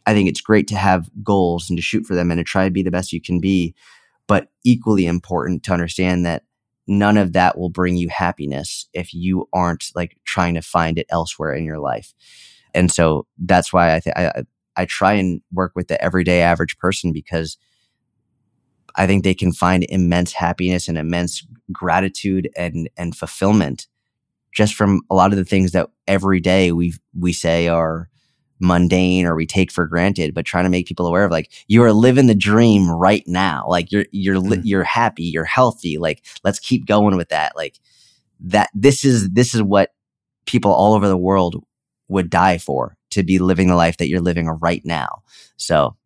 [0.06, 2.64] I think it's great to have goals and to shoot for them and to try
[2.64, 3.74] to be the best you can be.
[4.28, 6.44] But equally important to understand that
[6.86, 11.06] none of that will bring you happiness if you aren't like trying to find it
[11.10, 12.12] elsewhere in your life.
[12.74, 14.44] And so that's why I think I
[14.76, 17.56] I try and work with the everyday average person because
[18.96, 23.86] I think they can find immense happiness and immense gratitude and and fulfillment
[24.54, 28.08] just from a lot of the things that every day we we say are
[28.60, 31.82] mundane or we take for granted but trying to make people aware of like you
[31.82, 34.60] are living the dream right now like you're you're Mm.
[34.64, 37.78] you're happy you're healthy like let's keep going with that like
[38.40, 39.90] that this is this is what
[40.46, 41.64] people all over the world
[42.08, 45.22] would die for to be living the life that you're living right now.
[45.56, 45.96] So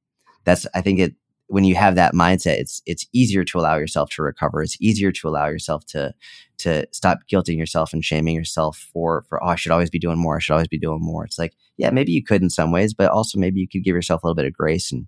[0.44, 1.14] that's, I think it,
[1.48, 4.62] when you have that mindset, it's, it's easier to allow yourself to recover.
[4.62, 6.14] It's easier to allow yourself to,
[6.58, 10.18] to stop guilting yourself and shaming yourself for, for, oh, I should always be doing
[10.18, 10.36] more.
[10.36, 11.24] I should always be doing more.
[11.24, 13.94] It's like, yeah, maybe you could in some ways, but also maybe you could give
[13.94, 15.06] yourself a little bit of grace and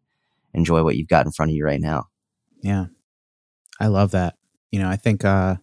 [0.55, 2.07] enjoy what you've got in front of you right now.
[2.63, 2.87] Yeah.
[3.79, 4.37] I love that.
[4.73, 5.57] You know, I think, uh,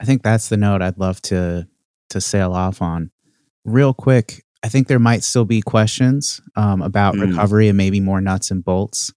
[0.00, 1.68] I think that's the note I'd love to,
[2.10, 3.12] to sail off on
[3.64, 4.44] real quick.
[4.64, 7.28] I think there might still be questions um, about mm.
[7.28, 9.12] recovery and maybe more nuts and bolts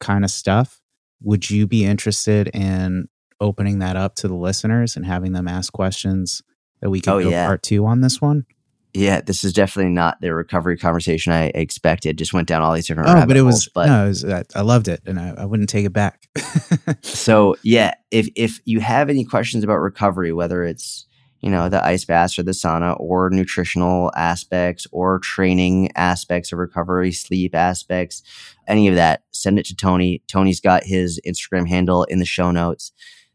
[0.00, 0.80] kind of stuff.
[1.22, 3.08] Would you be interested in
[3.40, 6.42] opening that up to the listeners and having them ask questions
[6.80, 7.46] that we can oh, go yeah.
[7.46, 8.46] part two on this one?
[8.94, 12.16] Yeah, this is definitely not the recovery conversation I expected.
[12.16, 13.10] Just went down all these different.
[13.10, 13.68] Oh, but it was.
[13.68, 16.26] but no, it was, I loved it, and I, I wouldn't take it back.
[17.02, 21.06] so yeah, if if you have any questions about recovery, whether it's
[21.40, 26.58] you know, the ice baths or the sauna or nutritional aspects or training aspects of
[26.58, 28.22] recovery, sleep aspects,
[28.66, 30.22] any of that, send it to Tony.
[30.26, 32.92] Tony's got his Instagram handle in the show notes.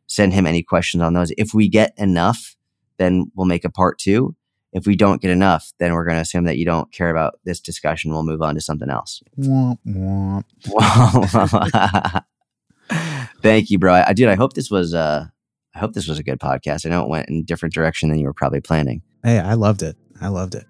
[0.07, 1.31] Send him any questions on those.
[1.37, 2.55] If we get enough,
[2.97, 4.35] then we'll make a part two.
[4.73, 7.39] If we don't get enough, then we're going to assume that you don't care about
[7.45, 8.11] this discussion.
[8.11, 9.21] We'll move on to something else.
[9.39, 10.43] Womp, womp.
[13.41, 14.03] Thank you, bro.
[14.05, 15.27] I, dude, I hope this was uh,
[15.75, 16.85] I hope this was a good podcast.
[16.85, 19.01] I know it went in a different direction than you were probably planning.
[19.23, 19.97] Hey, I loved it.
[20.21, 20.65] I loved it.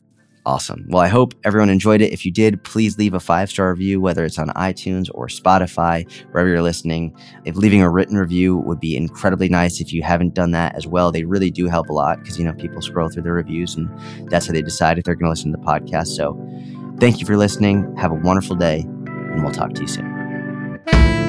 [0.45, 0.85] Awesome.
[0.89, 2.11] Well, I hope everyone enjoyed it.
[2.11, 6.09] If you did, please leave a five star review, whether it's on iTunes or Spotify,
[6.31, 7.15] wherever you're listening.
[7.45, 10.85] If leaving a written review would be incredibly nice if you haven't done that as
[10.85, 11.13] well.
[11.13, 13.89] They really do help a lot because, you know, people scroll through the reviews and
[14.29, 16.07] that's how they decide if they're going to listen to the podcast.
[16.07, 16.37] So
[16.99, 17.95] thank you for listening.
[17.95, 21.22] Have a wonderful day, and we'll talk to you soon.